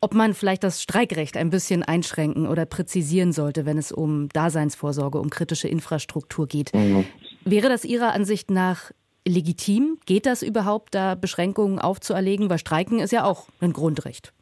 ob 0.02 0.14
man 0.14 0.34
vielleicht 0.34 0.64
das 0.64 0.82
Streikrecht 0.82 1.38
ein 1.38 1.50
bisschen 1.50 1.84
einschränken 1.84 2.48
oder 2.48 2.66
präzisieren 2.66 3.32
sollte, 3.32 3.66
wenn 3.66 3.78
es 3.78 3.92
um 3.92 4.30
Daseinsvorsorge, 4.30 5.20
um 5.20 5.30
kritische 5.30 5.68
Infrastruktur 5.68 6.48
geht. 6.48 6.74
Mhm. 6.74 7.06
Wäre 7.46 7.70
das 7.70 7.86
Ihrer 7.86 8.14
Ansicht 8.14 8.52
nach 8.52 8.92
legitim? 9.28 9.98
Geht 10.06 10.26
das 10.26 10.42
überhaupt, 10.42 10.96
da 10.96 11.16
Beschränkungen 11.16 11.80
aufzuerlegen? 11.80 12.50
Weil 12.50 12.60
Streiken 12.60 13.00
ist 13.00 13.12
ja 13.12 13.24
auch 13.24 13.48
ein 13.62 13.74
Grundrecht. 13.74 14.34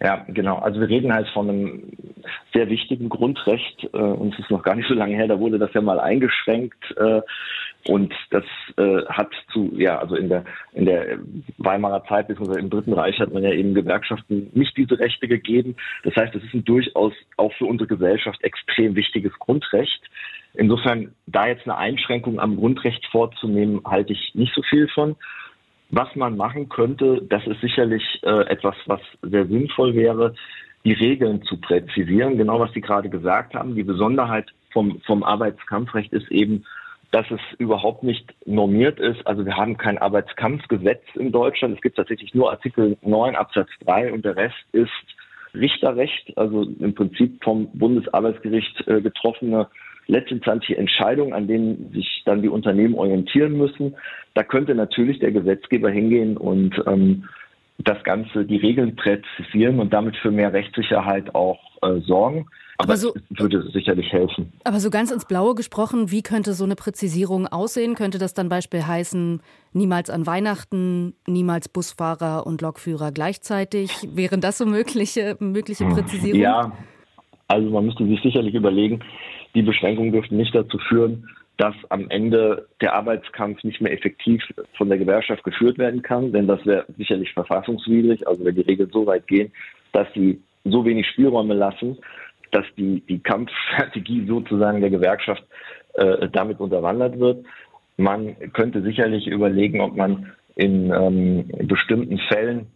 Ja, 0.00 0.24
genau. 0.28 0.58
Also 0.58 0.80
wir 0.80 0.88
reden 0.88 1.12
halt 1.12 1.28
von 1.30 1.48
einem 1.48 1.82
sehr 2.52 2.68
wichtigen 2.68 3.08
Grundrecht. 3.08 3.88
Äh, 3.92 3.96
und 3.96 4.32
es 4.32 4.40
ist 4.40 4.50
noch 4.50 4.62
gar 4.62 4.76
nicht 4.76 4.88
so 4.88 4.94
lange 4.94 5.16
her, 5.16 5.26
da 5.26 5.40
wurde 5.40 5.58
das 5.58 5.72
ja 5.74 5.80
mal 5.80 5.98
eingeschränkt. 5.98 6.96
Äh, 6.96 7.22
und 7.88 8.12
das 8.30 8.44
äh, 8.76 9.02
hat 9.06 9.30
zu, 9.50 9.72
ja, 9.74 9.98
also 9.98 10.14
in 10.14 10.28
der, 10.28 10.44
in 10.72 10.84
der 10.84 11.18
Weimarer 11.56 12.04
Zeit 12.04 12.28
bzw. 12.28 12.60
im 12.60 12.68
Dritten 12.68 12.92
Reich 12.92 13.18
hat 13.18 13.32
man 13.32 13.42
ja 13.42 13.50
eben 13.50 13.74
Gewerkschaften 13.74 14.50
nicht 14.52 14.76
diese 14.76 14.98
Rechte 14.98 15.26
gegeben. 15.26 15.74
Das 16.04 16.14
heißt, 16.14 16.34
es 16.34 16.44
ist 16.44 16.52
ein 16.52 16.66
durchaus 16.66 17.14
auch 17.38 17.52
für 17.54 17.64
unsere 17.64 17.88
Gesellschaft 17.88 18.44
extrem 18.44 18.94
wichtiges 18.94 19.32
Grundrecht. 19.38 20.02
Insofern, 20.52 21.14
da 21.26 21.46
jetzt 21.46 21.64
eine 21.64 21.78
Einschränkung 21.78 22.38
am 22.40 22.56
Grundrecht 22.56 23.06
vorzunehmen, 23.06 23.80
halte 23.86 24.12
ich 24.12 24.34
nicht 24.34 24.54
so 24.54 24.60
viel 24.62 24.88
von. 24.88 25.16
Was 25.88 26.14
man 26.14 26.36
machen 26.36 26.68
könnte, 26.68 27.22
das 27.22 27.46
ist 27.46 27.62
sicherlich 27.62 28.02
äh, 28.22 28.42
etwas, 28.50 28.76
was 28.84 29.00
sehr 29.22 29.46
sinnvoll 29.46 29.94
wäre, 29.94 30.34
die 30.84 30.92
Regeln 30.92 31.42
zu 31.44 31.56
präzisieren. 31.58 32.36
Genau 32.36 32.60
was 32.60 32.72
Sie 32.74 32.82
gerade 32.82 33.08
gesagt 33.08 33.54
haben. 33.54 33.74
Die 33.74 33.82
Besonderheit 33.82 34.50
vom, 34.72 35.00
vom 35.06 35.22
Arbeitskampfrecht 35.22 36.12
ist 36.12 36.30
eben, 36.30 36.66
dass 37.10 37.30
es 37.30 37.40
überhaupt 37.58 38.02
nicht 38.02 38.34
normiert 38.46 39.00
ist. 39.00 39.26
Also 39.26 39.46
wir 39.46 39.56
haben 39.56 39.78
kein 39.78 39.98
Arbeitskampfgesetz 39.98 41.02
in 41.14 41.32
Deutschland. 41.32 41.74
Es 41.74 41.80
gibt 41.80 41.96
tatsächlich 41.96 42.34
nur 42.34 42.50
Artikel 42.50 42.96
9 43.02 43.34
Absatz 43.34 43.70
3 43.86 44.12
und 44.12 44.24
der 44.24 44.36
Rest 44.36 44.56
ist 44.72 44.90
Richterrecht, 45.54 46.36
also 46.36 46.62
im 46.62 46.94
Prinzip 46.94 47.42
vom 47.42 47.70
Bundesarbeitsgericht 47.72 48.86
äh, 48.86 49.00
getroffene 49.00 49.68
letztinstanzliche 50.06 50.78
Entscheidungen, 50.78 51.32
an 51.32 51.46
denen 51.46 51.92
sich 51.92 52.22
dann 52.24 52.42
die 52.42 52.48
Unternehmen 52.48 52.94
orientieren 52.94 53.56
müssen. 53.56 53.96
Da 54.34 54.42
könnte 54.42 54.74
natürlich 54.74 55.18
der 55.18 55.32
Gesetzgeber 55.32 55.90
hingehen 55.90 56.36
und 56.36 56.82
ähm, 56.86 57.24
das 57.78 58.02
Ganze, 58.04 58.44
die 58.44 58.56
Regeln 58.56 58.96
präzisieren 58.96 59.80
und 59.80 59.92
damit 59.92 60.16
für 60.16 60.30
mehr 60.30 60.52
Rechtssicherheit 60.52 61.34
auch 61.34 61.60
äh, 61.82 62.00
sorgen. 62.00 62.46
Aber, 62.80 62.92
aber 62.92 62.96
so, 62.96 63.12
würde 63.30 63.68
sicherlich 63.72 64.12
helfen. 64.12 64.52
Aber 64.62 64.78
so 64.78 64.88
ganz 64.88 65.10
ins 65.10 65.24
Blaue 65.26 65.56
gesprochen, 65.56 66.12
wie 66.12 66.22
könnte 66.22 66.52
so 66.52 66.64
eine 66.64 66.76
Präzisierung 66.76 67.48
aussehen? 67.48 67.96
Könnte 67.96 68.18
das 68.18 68.34
dann 68.34 68.48
Beispiel 68.48 68.86
heißen, 68.86 69.40
niemals 69.72 70.10
an 70.10 70.26
Weihnachten, 70.26 71.14
niemals 71.26 71.68
Busfahrer 71.68 72.46
und 72.46 72.62
Lokführer 72.62 73.10
gleichzeitig? 73.10 73.90
Wären 74.14 74.40
das 74.40 74.58
so 74.58 74.66
mögliche, 74.66 75.36
mögliche 75.40 75.86
hm. 75.86 75.94
Präzisierungen? 75.94 76.40
Ja, 76.40 76.72
also 77.48 77.68
man 77.68 77.86
müsste 77.86 78.06
sich 78.06 78.22
sicherlich 78.22 78.54
überlegen, 78.54 79.00
die 79.56 79.62
Beschränkungen 79.62 80.12
dürften 80.12 80.36
nicht 80.36 80.54
dazu 80.54 80.78
führen, 80.88 81.28
dass 81.56 81.74
am 81.88 82.08
Ende 82.10 82.68
der 82.80 82.94
Arbeitskampf 82.94 83.64
nicht 83.64 83.80
mehr 83.80 83.92
effektiv 83.92 84.40
von 84.76 84.88
der 84.88 84.98
Gewerkschaft 84.98 85.42
geführt 85.42 85.78
werden 85.78 86.02
kann, 86.02 86.32
denn 86.32 86.46
das 86.46 86.64
wäre 86.64 86.86
sicherlich 86.96 87.32
verfassungswidrig, 87.32 88.28
also 88.28 88.44
wenn 88.44 88.54
die 88.54 88.60
Regeln 88.60 88.90
so 88.92 89.04
weit 89.06 89.26
gehen, 89.26 89.50
dass 89.92 90.06
sie 90.14 90.40
so 90.64 90.84
wenig 90.84 91.08
Spielräume 91.08 91.54
lassen, 91.54 91.98
dass 92.52 92.64
die, 92.76 93.00
die 93.02 93.20
Kampfstrategie 93.20 94.26
sozusagen 94.28 94.80
der 94.80 94.90
Gewerkschaft 94.90 95.44
äh, 95.94 96.28
damit 96.28 96.60
unterwandert 96.60 97.18
wird. 97.18 97.44
Man 97.96 98.36
könnte 98.52 98.82
sicherlich 98.82 99.26
überlegen, 99.26 99.80
ob 99.80 99.96
man 99.96 100.32
in 100.54 100.92
ähm, 100.92 101.50
bestimmten 101.66 102.18
Fällen 102.18 102.66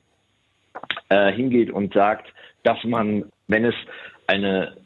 äh, 1.08 1.32
hingeht 1.32 1.70
und 1.70 1.94
sagt, 1.94 2.32
dass 2.64 2.82
man, 2.85 3.24
wenn 3.48 3.64
es 3.64 3.74
eine, 4.26 4.76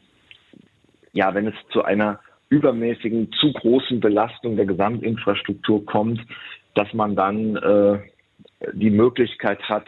ja, 1.13 1.33
wenn 1.33 1.47
es 1.47 1.55
zu 1.71 1.83
einer 1.83 2.19
übermäßigen, 2.49 3.31
zu 3.33 3.53
großen 3.53 3.99
Belastung 3.99 4.55
der 4.55 4.65
Gesamtinfrastruktur 4.65 5.85
kommt, 5.85 6.21
dass 6.75 6.91
man 6.93 7.15
dann 7.15 7.55
äh, 7.55 7.99
die 8.73 8.89
Möglichkeit 8.89 9.61
hat, 9.63 9.85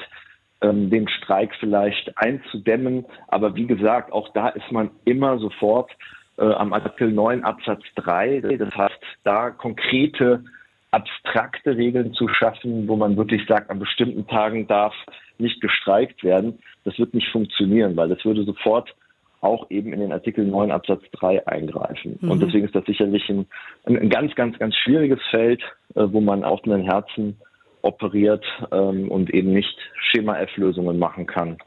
ähm, 0.61 0.89
den 0.89 1.07
Streik 1.07 1.51
vielleicht 1.59 2.17
einzudämmen. 2.17 3.05
Aber 3.27 3.55
wie 3.55 3.67
gesagt, 3.67 4.11
auch 4.11 4.29
da 4.33 4.49
ist 4.49 4.71
man 4.71 4.91
immer 5.05 5.39
sofort 5.39 5.91
äh, 6.37 6.45
am 6.45 6.73
Artikel 6.73 7.11
9 7.11 7.43
Absatz 7.43 7.83
3. 7.95 8.41
Das 8.41 8.75
heißt, 8.75 8.99
da 9.23 9.49
konkrete 9.51 10.43
abstrakte 10.91 11.77
Regeln 11.77 12.13
zu 12.13 12.27
schaffen, 12.27 12.87
wo 12.87 12.95
man 12.95 13.15
wirklich 13.15 13.45
sagt, 13.47 13.69
an 13.69 13.79
bestimmten 13.79 14.25
Tagen 14.27 14.67
darf 14.67 14.93
nicht 15.37 15.61
gestreikt 15.61 16.23
werden, 16.23 16.59
das 16.83 16.97
wird 16.97 17.13
nicht 17.13 17.29
funktionieren, 17.31 17.95
weil 17.95 18.09
das 18.09 18.25
würde 18.25 18.43
sofort 18.43 18.93
auch 19.41 19.69
eben 19.69 19.93
in 19.93 20.01
den 20.01 20.11
Artikel 20.11 20.45
9 20.45 20.71
Absatz 20.71 21.03
3 21.13 21.47
eingreifen. 21.47 22.17
Mhm. 22.19 22.31
Und 22.31 22.41
deswegen 22.41 22.65
ist 22.65 22.75
das 22.75 22.85
sicherlich 22.85 23.29
ein, 23.29 23.45
ein, 23.85 24.09
ganz, 24.09 24.35
ganz, 24.35 24.57
ganz 24.59 24.75
schwieriges 24.75 25.19
Feld, 25.29 25.61
äh, 25.95 26.03
wo 26.07 26.19
man 26.19 26.43
offenen 26.43 26.83
Herzen 26.83 27.37
operiert 27.81 28.43
ähm, 28.71 29.09
und 29.09 29.29
eben 29.33 29.53
nicht 29.53 29.77
Schema-F-Lösungen 30.11 30.99
machen 30.99 31.25
kann. 31.25 31.57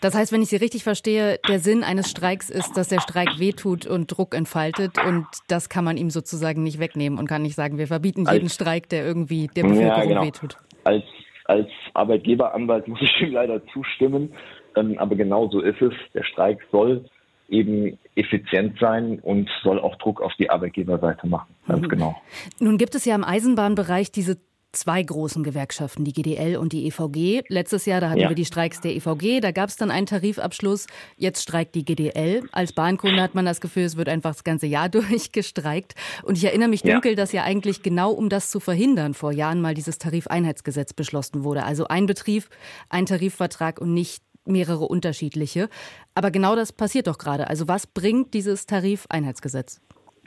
Das 0.00 0.14
heißt, 0.14 0.32
wenn 0.32 0.42
ich 0.42 0.48
Sie 0.48 0.56
richtig 0.56 0.84
verstehe, 0.84 1.38
der 1.48 1.58
Sinn 1.58 1.84
eines 1.84 2.10
Streiks 2.10 2.48
ist, 2.48 2.76
dass 2.76 2.88
der 2.88 3.00
Streik 3.00 3.38
wehtut 3.38 3.86
und 3.86 4.06
Druck 4.06 4.34
entfaltet 4.34 4.92
und 5.04 5.26
das 5.48 5.68
kann 5.68 5.84
man 5.84 5.96
ihm 5.96 6.10
sozusagen 6.10 6.62
nicht 6.62 6.78
wegnehmen 6.78 7.18
und 7.18 7.26
kann 7.26 7.42
nicht 7.42 7.54
sagen, 7.54 7.78
wir 7.78 7.86
verbieten 7.86 8.26
jeden 8.30 8.44
als, 8.44 8.54
Streik, 8.54 8.88
der 8.88 9.04
irgendwie 9.04 9.48
der 9.48 9.64
Bevölkerung 9.64 9.98
ja, 9.98 10.04
genau. 10.04 10.22
wehtut. 10.24 10.56
Als, 10.84 11.04
als 11.44 11.68
Arbeitgeberanwalt 11.94 12.88
muss 12.88 13.00
ich 13.02 13.20
ihm 13.20 13.32
leider 13.32 13.60
zustimmen, 13.68 14.32
ähm, 14.76 14.96
aber 14.98 15.14
genau 15.16 15.48
so 15.48 15.60
ist 15.60 15.80
es. 15.82 15.92
Der 16.14 16.24
Streik 16.24 16.60
soll 16.72 17.04
eben 17.48 17.98
effizient 18.16 18.78
sein 18.80 19.20
und 19.20 19.48
soll 19.62 19.78
auch 19.78 19.96
Druck 19.96 20.20
auf 20.20 20.32
die 20.38 20.50
Arbeitgeberseite 20.50 21.26
machen. 21.26 21.54
Ganz 21.68 21.82
mhm. 21.82 21.88
genau. 21.88 22.16
Nun 22.58 22.78
gibt 22.78 22.94
es 22.94 23.04
ja 23.04 23.14
im 23.14 23.24
Eisenbahnbereich 23.24 24.10
diese 24.10 24.36
zwei 24.72 25.02
großen 25.02 25.42
Gewerkschaften, 25.42 26.04
die 26.04 26.12
GDL 26.12 26.56
und 26.56 26.72
die 26.72 26.86
EVG. 26.86 27.42
Letztes 27.48 27.86
Jahr, 27.86 28.00
da 28.00 28.10
hatten 28.10 28.20
ja. 28.20 28.28
wir 28.28 28.36
die 28.36 28.44
Streiks 28.44 28.80
der 28.80 28.94
EVG, 28.94 29.40
da 29.40 29.50
gab 29.50 29.68
es 29.68 29.76
dann 29.76 29.90
einen 29.90 30.06
Tarifabschluss. 30.06 30.86
Jetzt 31.16 31.42
streikt 31.42 31.74
die 31.74 31.84
GDL. 31.84 32.42
Als 32.52 32.72
Bahnkunde 32.72 33.22
hat 33.22 33.34
man 33.34 33.46
das 33.46 33.60
Gefühl, 33.60 33.84
es 33.84 33.96
wird 33.96 34.08
einfach 34.08 34.30
das 34.30 34.44
ganze 34.44 34.66
Jahr 34.66 34.88
durchgestreikt. 34.90 35.94
Und 36.22 36.36
ich 36.36 36.44
erinnere 36.44 36.68
mich 36.68 36.82
dunkel, 36.82 37.12
ja. 37.12 37.16
dass 37.16 37.32
ja 37.32 37.44
eigentlich 37.44 37.82
genau 37.82 38.12
um 38.12 38.28
das 38.28 38.50
zu 38.50 38.60
verhindern 38.60 39.14
vor 39.14 39.32
Jahren 39.32 39.60
mal 39.60 39.74
dieses 39.74 39.98
Tarifeinheitsgesetz 39.98 40.92
beschlossen 40.92 41.44
wurde. 41.44 41.64
Also 41.64 41.88
ein 41.88 42.06
Betrieb, 42.06 42.44
ein 42.90 43.06
Tarifvertrag 43.06 43.80
und 43.80 43.94
nicht 43.94 44.22
mehrere 44.46 44.84
unterschiedliche. 44.84 45.68
Aber 46.14 46.30
genau 46.30 46.54
das 46.54 46.72
passiert 46.72 47.06
doch 47.08 47.18
gerade. 47.18 47.48
Also 47.48 47.68
was 47.68 47.86
bringt 47.86 48.34
dieses 48.34 48.66
Tarifeinheitsgesetz? 48.66 49.80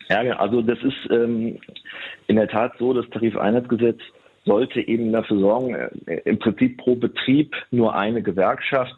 Ja, 0.10 0.21
also 0.38 0.62
das 0.62 0.80
ist 0.80 1.12
ähm, 1.12 1.60
in 2.28 2.36
der 2.36 2.47
Tat 2.47 2.73
so, 2.80 2.93
das 2.93 3.08
Tarifeinheitsgesetz 3.12 3.99
sollte 4.49 4.81
eben 4.81 5.12
dafür 5.12 5.39
sorgen, 5.39 5.75
äh, 5.75 6.21
im 6.25 6.39
Prinzip 6.39 6.77
pro 6.77 6.95
Betrieb 6.95 7.55
nur 7.69 7.95
eine 7.95 8.23
Gewerkschaft, 8.23 8.93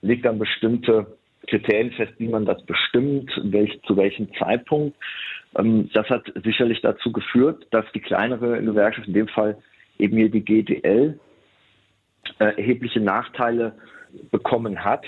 legt 0.00 0.24
dann 0.24 0.38
bestimmte 0.38 1.06
Kriterien 1.46 1.92
fest, 1.92 2.14
wie 2.18 2.28
man 2.28 2.46
das 2.46 2.64
bestimmt, 2.64 3.30
welch, 3.44 3.78
zu 3.86 3.96
welchem 3.96 4.28
Zeitpunkt. 4.34 4.96
Ähm, 5.58 5.90
das 5.92 6.08
hat 6.08 6.24
sicherlich 6.42 6.80
dazu 6.80 7.12
geführt, 7.12 7.66
dass 7.70 7.84
die 7.94 8.00
kleinere 8.00 8.62
Gewerkschaft, 8.62 9.08
in 9.08 9.14
dem 9.14 9.28
Fall 9.28 9.58
eben 9.98 10.16
hier 10.16 10.30
die 10.30 10.44
GDL, 10.44 11.18
äh, 12.38 12.44
erhebliche 12.44 13.00
Nachteile 13.00 13.74
bekommen 14.30 14.84
hat. 14.84 15.04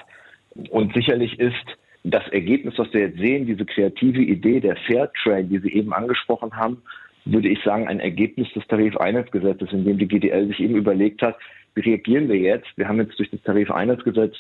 Und 0.71 0.95
sicherlich 0.95 1.39
ist 1.39 1.67
das 2.05 2.27
Ergebnis, 2.29 2.75
was 2.77 2.93
wir 2.93 3.01
jetzt 3.01 3.19
sehen, 3.19 3.47
diese 3.47 3.65
kreative 3.65 4.21
Idee 4.21 4.61
der 4.61 4.77
Fairtrade, 4.77 5.45
die 5.45 5.59
Sie 5.59 5.73
eben 5.73 5.93
angesprochen 5.93 6.55
haben, 6.55 6.83
würde 7.27 7.49
ich 7.49 7.63
sagen, 7.63 7.89
ein 7.89 8.01
Ergebnis 8.01 8.49
des 8.55 8.67
Tarifeinheitsgesetzes, 8.69 9.73
in 9.73 9.85
dem 9.85 9.99
die 9.99 10.09
GDL 10.09 10.47
sich 10.49 10.61
eben 10.61 10.77
überlegt 10.77 11.23
hat, 11.23 11.37
wie 11.75 11.83
reagieren 11.83 12.29
wir 12.29 12.37
jetzt? 12.37 12.67
Wir 12.77 12.89
haben 12.89 12.99
jetzt 12.99 13.19
durch 13.19 13.31
das 13.31 13.43
Tarifeinheitsgesetz 13.43 14.35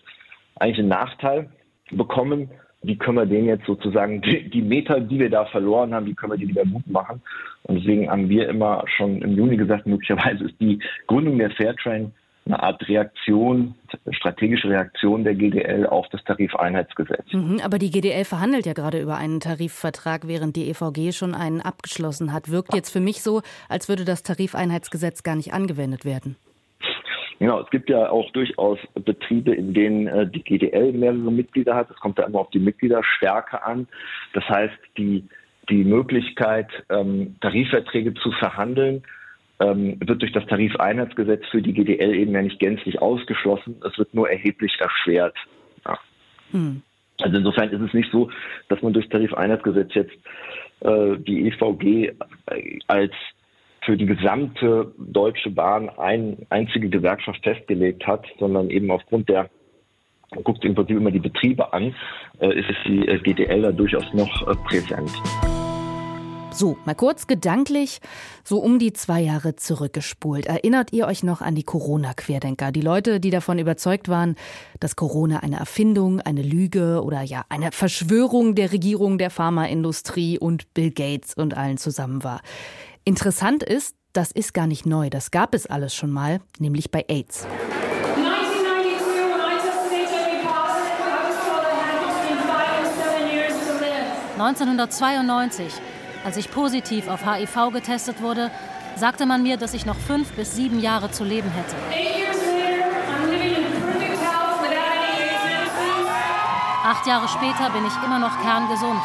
eigentlich 0.57 0.79
einen 0.79 0.88
Nachteil 0.88 1.51
bekommen. 1.90 2.49
Wie 2.83 2.96
können 2.96 3.18
wir 3.18 3.27
den 3.27 3.46
jetzt 3.46 3.66
sozusagen, 3.66 4.20
die, 4.22 4.49
die 4.49 4.62
Meter, 4.62 5.01
die 5.01 5.18
wir 5.18 5.31
da 5.31 5.44
verloren 5.46 5.94
haben, 5.94 6.07
wie 6.07 6.14
können 6.14 6.33
wir 6.33 6.38
die 6.38 6.49
wieder 6.49 6.64
gut 6.64 6.87
machen? 6.87 7.20
Und 7.64 7.81
deswegen 7.81 8.11
haben 8.11 8.29
wir 8.29 8.49
immer 8.49 8.85
schon 8.96 9.20
im 9.22 9.37
Juni 9.37 9.57
gesagt, 9.57 9.87
möglicherweise 9.87 10.44
ist 10.44 10.61
die 10.61 10.79
Gründung 11.07 11.38
der 11.38 11.51
Fairtrain 11.51 12.12
eine 12.47 12.63
Art 12.63 12.89
Reaktion, 12.89 13.75
strategische 14.11 14.69
Reaktion 14.69 15.25
der 15.25 15.35
GDL 15.35 15.87
auf 15.87 16.07
das 16.11 16.23
Tarifeinheitsgesetz. 16.25 17.33
Mhm, 17.33 17.61
aber 17.63 17.79
die 17.79 17.91
GDL 17.91 18.25
verhandelt 18.25 18.67
ja 18.67 18.73
gerade 18.73 19.01
über 19.01 19.17
einen 19.17 19.41
Tarifvertrag, 19.41 20.29
während 20.29 20.55
die 20.57 20.71
EVG 20.71 21.13
schon 21.13 21.35
einen 21.35 21.61
abgeschlossen 21.61 22.33
hat. 22.33 22.51
Wirkt 22.51 22.75
jetzt 22.75 22.91
für 22.91 23.01
mich 23.01 23.23
so, 23.23 23.43
als 23.69 23.89
würde 23.89 24.05
das 24.05 24.23
Tarifeinheitsgesetz 24.23 25.25
gar 25.25 25.35
nicht 25.35 25.53
angewendet 25.53 26.05
werden. 26.05 26.37
Genau, 27.39 27.61
es 27.61 27.69
gibt 27.71 27.91
ja 27.91 28.09
auch 28.09 28.31
durchaus 28.33 28.79
Betriebe, 28.95 29.55
in 29.55 29.75
denen 29.75 30.07
äh, 30.07 30.27
die 30.27 30.43
GDL 30.43 30.93
mehrere 30.93 31.31
Mitglieder 31.31 31.75
hat. 31.75 31.91
Es 31.91 31.97
kommt 31.97 32.19
da 32.19 32.23
immer 32.23 32.39
auf 32.41 32.51
die 32.51 32.59
Mitgliederstärke 32.59 33.63
an. 33.63 33.89
Das 34.33 34.45
heißt, 34.49 34.75
die, 34.97 35.25
die 35.69 35.85
Möglichkeit, 35.85 36.69
ähm, 36.89 37.37
Tarifverträge 37.41 38.15
zu 38.15 38.31
verhandeln, 38.33 39.03
ähm, 39.61 39.99
wird 40.01 40.23
durch 40.23 40.33
das 40.33 40.47
Tarifeinheitsgesetz 40.47 41.45
für 41.51 41.62
die 41.62 41.73
GDL 41.73 42.14
eben 42.14 42.33
ja 42.33 42.42
nicht 42.42 42.59
gänzlich 42.59 43.01
ausgeschlossen. 43.01 43.77
Es 43.85 43.97
wird 43.99 44.14
nur 44.14 44.29
erheblich 44.29 44.77
erschwert. 44.79 45.37
Ja. 45.85 45.99
Hm. 46.53 46.83
Also 47.21 47.38
insofern 47.38 47.71
ist 47.71 47.81
es 47.81 47.95
nicht 47.95 48.11
so, 48.12 48.31
dass 48.69 48.83
man 48.83 48.92
durch 48.92 49.09
Tarifeinheitsgesetz 49.09 49.95
jetzt 49.95 50.16
äh, 50.81 51.16
die 51.19 51.49
EVG 51.49 52.12
als 52.87 53.12
für 53.87 53.97
die 53.97 54.07
gesamte 54.07 54.92
Deutsche 54.99 55.51
Bahn 55.51 55.88
ein, 55.88 56.45
einzige 56.51 56.88
Gewerkschaft 56.88 57.42
festgelegt 57.42 58.07
hat, 58.07 58.27
sondern 58.38 58.69
eben 58.69 58.90
aufgrund 58.90 59.29
der 59.29 59.49
guckt 60.42 60.64
im 60.64 60.75
Prinzip 60.75 60.97
immer 60.97 61.12
die 61.12 61.21
Betriebe 61.21 61.73
an, 61.73 61.95
äh, 62.40 62.59
ist 62.59 62.69
es 62.69 62.77
die 62.85 63.07
äh, 63.07 63.19
GDL 63.21 63.62
da 63.62 63.73
durchaus 63.73 64.12
noch 64.12 64.49
äh, 64.49 64.55
präsent. 64.66 65.11
So, 66.57 66.79
mal 66.87 66.95
kurz 66.95 67.27
gedanklich, 67.27 68.01
so 68.42 68.61
um 68.61 68.79
die 68.79 68.95
zwei 68.95 69.21
Jahre 69.21 69.57
zurückgespult. 69.57 70.47
Erinnert 70.47 70.90
ihr 70.90 71.07
euch 71.07 71.23
noch 71.23 71.42
an 71.42 71.55
die 71.55 71.64
Corona-Querdenker? 71.64 72.73
Die 72.73 72.81
Leute, 72.81 73.21
die 73.21 73.29
davon 73.29 73.59
überzeugt 73.59 74.09
waren, 74.09 74.37
dass 74.81 74.97
Corona 74.97 75.40
eine 75.40 75.59
Erfindung, 75.59 76.23
eine 76.23 76.40
Lüge 76.40 77.03
oder 77.05 77.21
ja, 77.21 77.45
eine 77.51 77.73
Verschwörung 77.73 78.55
der 78.55 78.73
Regierung, 78.73 79.19
der 79.19 79.29
Pharmaindustrie 79.29 80.38
und 80.38 80.73
Bill 80.73 80.92
Gates 80.92 81.35
und 81.35 81.55
allen 81.55 81.77
zusammen 81.77 82.25
war. 82.25 82.40
Interessant 83.05 83.62
ist, 83.62 83.95
das 84.14 84.33
ist 84.33 84.55
gar 84.55 84.66
nicht 84.66 84.87
neu. 84.87 85.11
Das 85.11 85.31
gab 85.31 85.55
es 85.55 85.66
alles 85.66 85.95
schon 85.95 86.11
mal, 86.11 86.40
nämlich 86.59 86.90
bei 86.90 87.05
AIDS. 87.07 87.47
1992 94.38 95.73
als 96.27 96.37
ich 96.37 96.51
positiv 96.51 97.07
auf 97.07 97.25
HIV 97.25 97.73
getestet 97.73 98.21
wurde, 98.21 98.51
sagte 98.97 99.27
man 99.27 99.45
mir, 99.45 99.57
dass 99.57 99.75
ich 99.75 99.87
noch 99.87 99.95
fünf 99.95 100.33
bis 100.33 100.57
sieben 100.57 100.81
Jahre 100.81 101.09
zu 101.12 101.23
leben 101.23 101.49
hätte. 101.51 101.77
Acht 106.83 107.07
Jahre 107.07 107.29
später 107.29 107.71
bin 107.71 107.87
ich 107.87 108.05
immer 108.05 108.19
noch 108.19 108.43
kerngesund. 108.43 109.01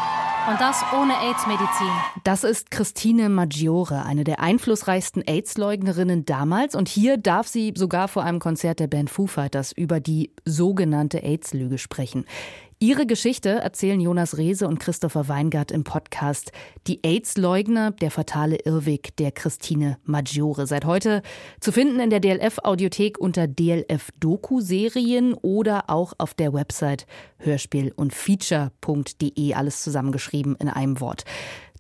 Und 0.50 0.60
das 0.60 0.84
ohne 1.00 1.14
AIDS-Medizin. 1.20 1.92
Das 2.24 2.44
ist 2.44 2.72
Christine 2.72 3.30
Maggiore, 3.30 4.04
eine 4.06 4.24
der 4.24 4.40
einflussreichsten 4.40 5.22
AIDS-Leugnerinnen 5.22 6.26
damals. 6.26 6.74
Und 6.74 6.90
hier 6.90 7.18
darf 7.18 7.48
sie 7.48 7.74
sogar 7.78 8.08
vor 8.08 8.24
einem 8.24 8.40
Konzert 8.40 8.80
der 8.80 8.88
Band 8.88 9.12
Foo 9.12 9.28
Fighters 9.28 9.72
über 9.72 10.00
die 10.00 10.32
sogenannte 10.44 11.22
AIDS-Lüge 11.22 11.78
sprechen. 11.78 12.26
Ihre 12.84 13.06
Geschichte 13.06 13.50
erzählen 13.50 14.02
Jonas 14.02 14.40
Rehse 14.40 14.68
und 14.68 14.80
Christopher 14.80 15.28
Weingart 15.28 15.72
im 15.72 15.84
Podcast 15.84 16.52
Die 16.88 17.00
AIDS-Leugner, 17.04 17.92
der 17.92 18.10
fatale 18.10 18.56
Irrweg 18.56 19.16
der 19.18 19.32
Christine 19.32 20.00
Maggiore. 20.04 20.66
Seit 20.66 20.86
heute 20.86 21.22
zu 21.60 21.72
finden 21.72 22.00
in 22.00 22.10
der 22.10 22.20
DLF-Audiothek 22.20 23.20
unter 23.20 23.48
DLF-Doku-Serien 23.48 25.36
oder 25.36 25.92
auch 25.92 26.14
auf 26.18 26.34
der 26.34 26.54
Website 26.54 27.06
hörspiel- 27.38 27.94
und 27.96 28.16
feature.de. 28.16 29.54
Alles 29.54 29.84
zusammengeschrieben 29.84 30.56
in 30.56 30.68
einem 30.68 31.00
Wort. 31.00 31.24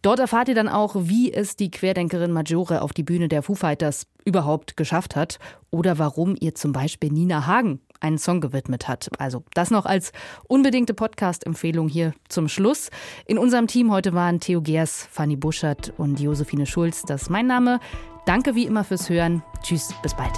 Dort 0.03 0.19
erfahrt 0.19 0.49
ihr 0.49 0.55
dann 0.55 0.69
auch, 0.69 0.95
wie 0.95 1.33
es 1.33 1.55
die 1.55 1.71
Querdenkerin 1.71 2.31
Maggiore 2.31 2.83
auf 2.83 2.93
die 2.93 3.01
Bühne 3.01 3.27
der 3.27 3.41
Foo 3.41 3.55
Fighters 3.55 4.05
überhaupt 4.23 4.77
geschafft 4.77 5.15
hat 5.15 5.39
oder 5.71 5.97
warum 5.97 6.35
ihr 6.39 6.53
zum 6.53 6.73
Beispiel 6.73 7.11
Nina 7.11 7.47
Hagen 7.47 7.79
einen 8.01 8.17
Song 8.17 8.41
gewidmet 8.41 8.87
hat. 8.87 9.09
Also 9.19 9.43
das 9.53 9.71
noch 9.71 9.85
als 9.85 10.11
unbedingte 10.47 10.93
Podcast-Empfehlung 10.93 11.87
hier 11.87 12.13
zum 12.27 12.47
Schluss. 12.47 12.89
In 13.25 13.37
unserem 13.37 13.67
Team 13.67 13.91
heute 13.91 14.13
waren 14.13 14.39
Theo 14.39 14.61
Gers, 14.61 15.07
Fanny 15.09 15.35
Buschert 15.35 15.93
und 15.97 16.19
Josephine 16.19 16.65
Schulz. 16.65 17.03
Das 17.03 17.23
ist 17.23 17.29
mein 17.29 17.47
Name. 17.47 17.79
Danke 18.25 18.55
wie 18.55 18.65
immer 18.65 18.83
fürs 18.83 19.09
Hören. 19.09 19.43
Tschüss, 19.63 19.93
bis 20.03 20.13
bald. 20.13 20.33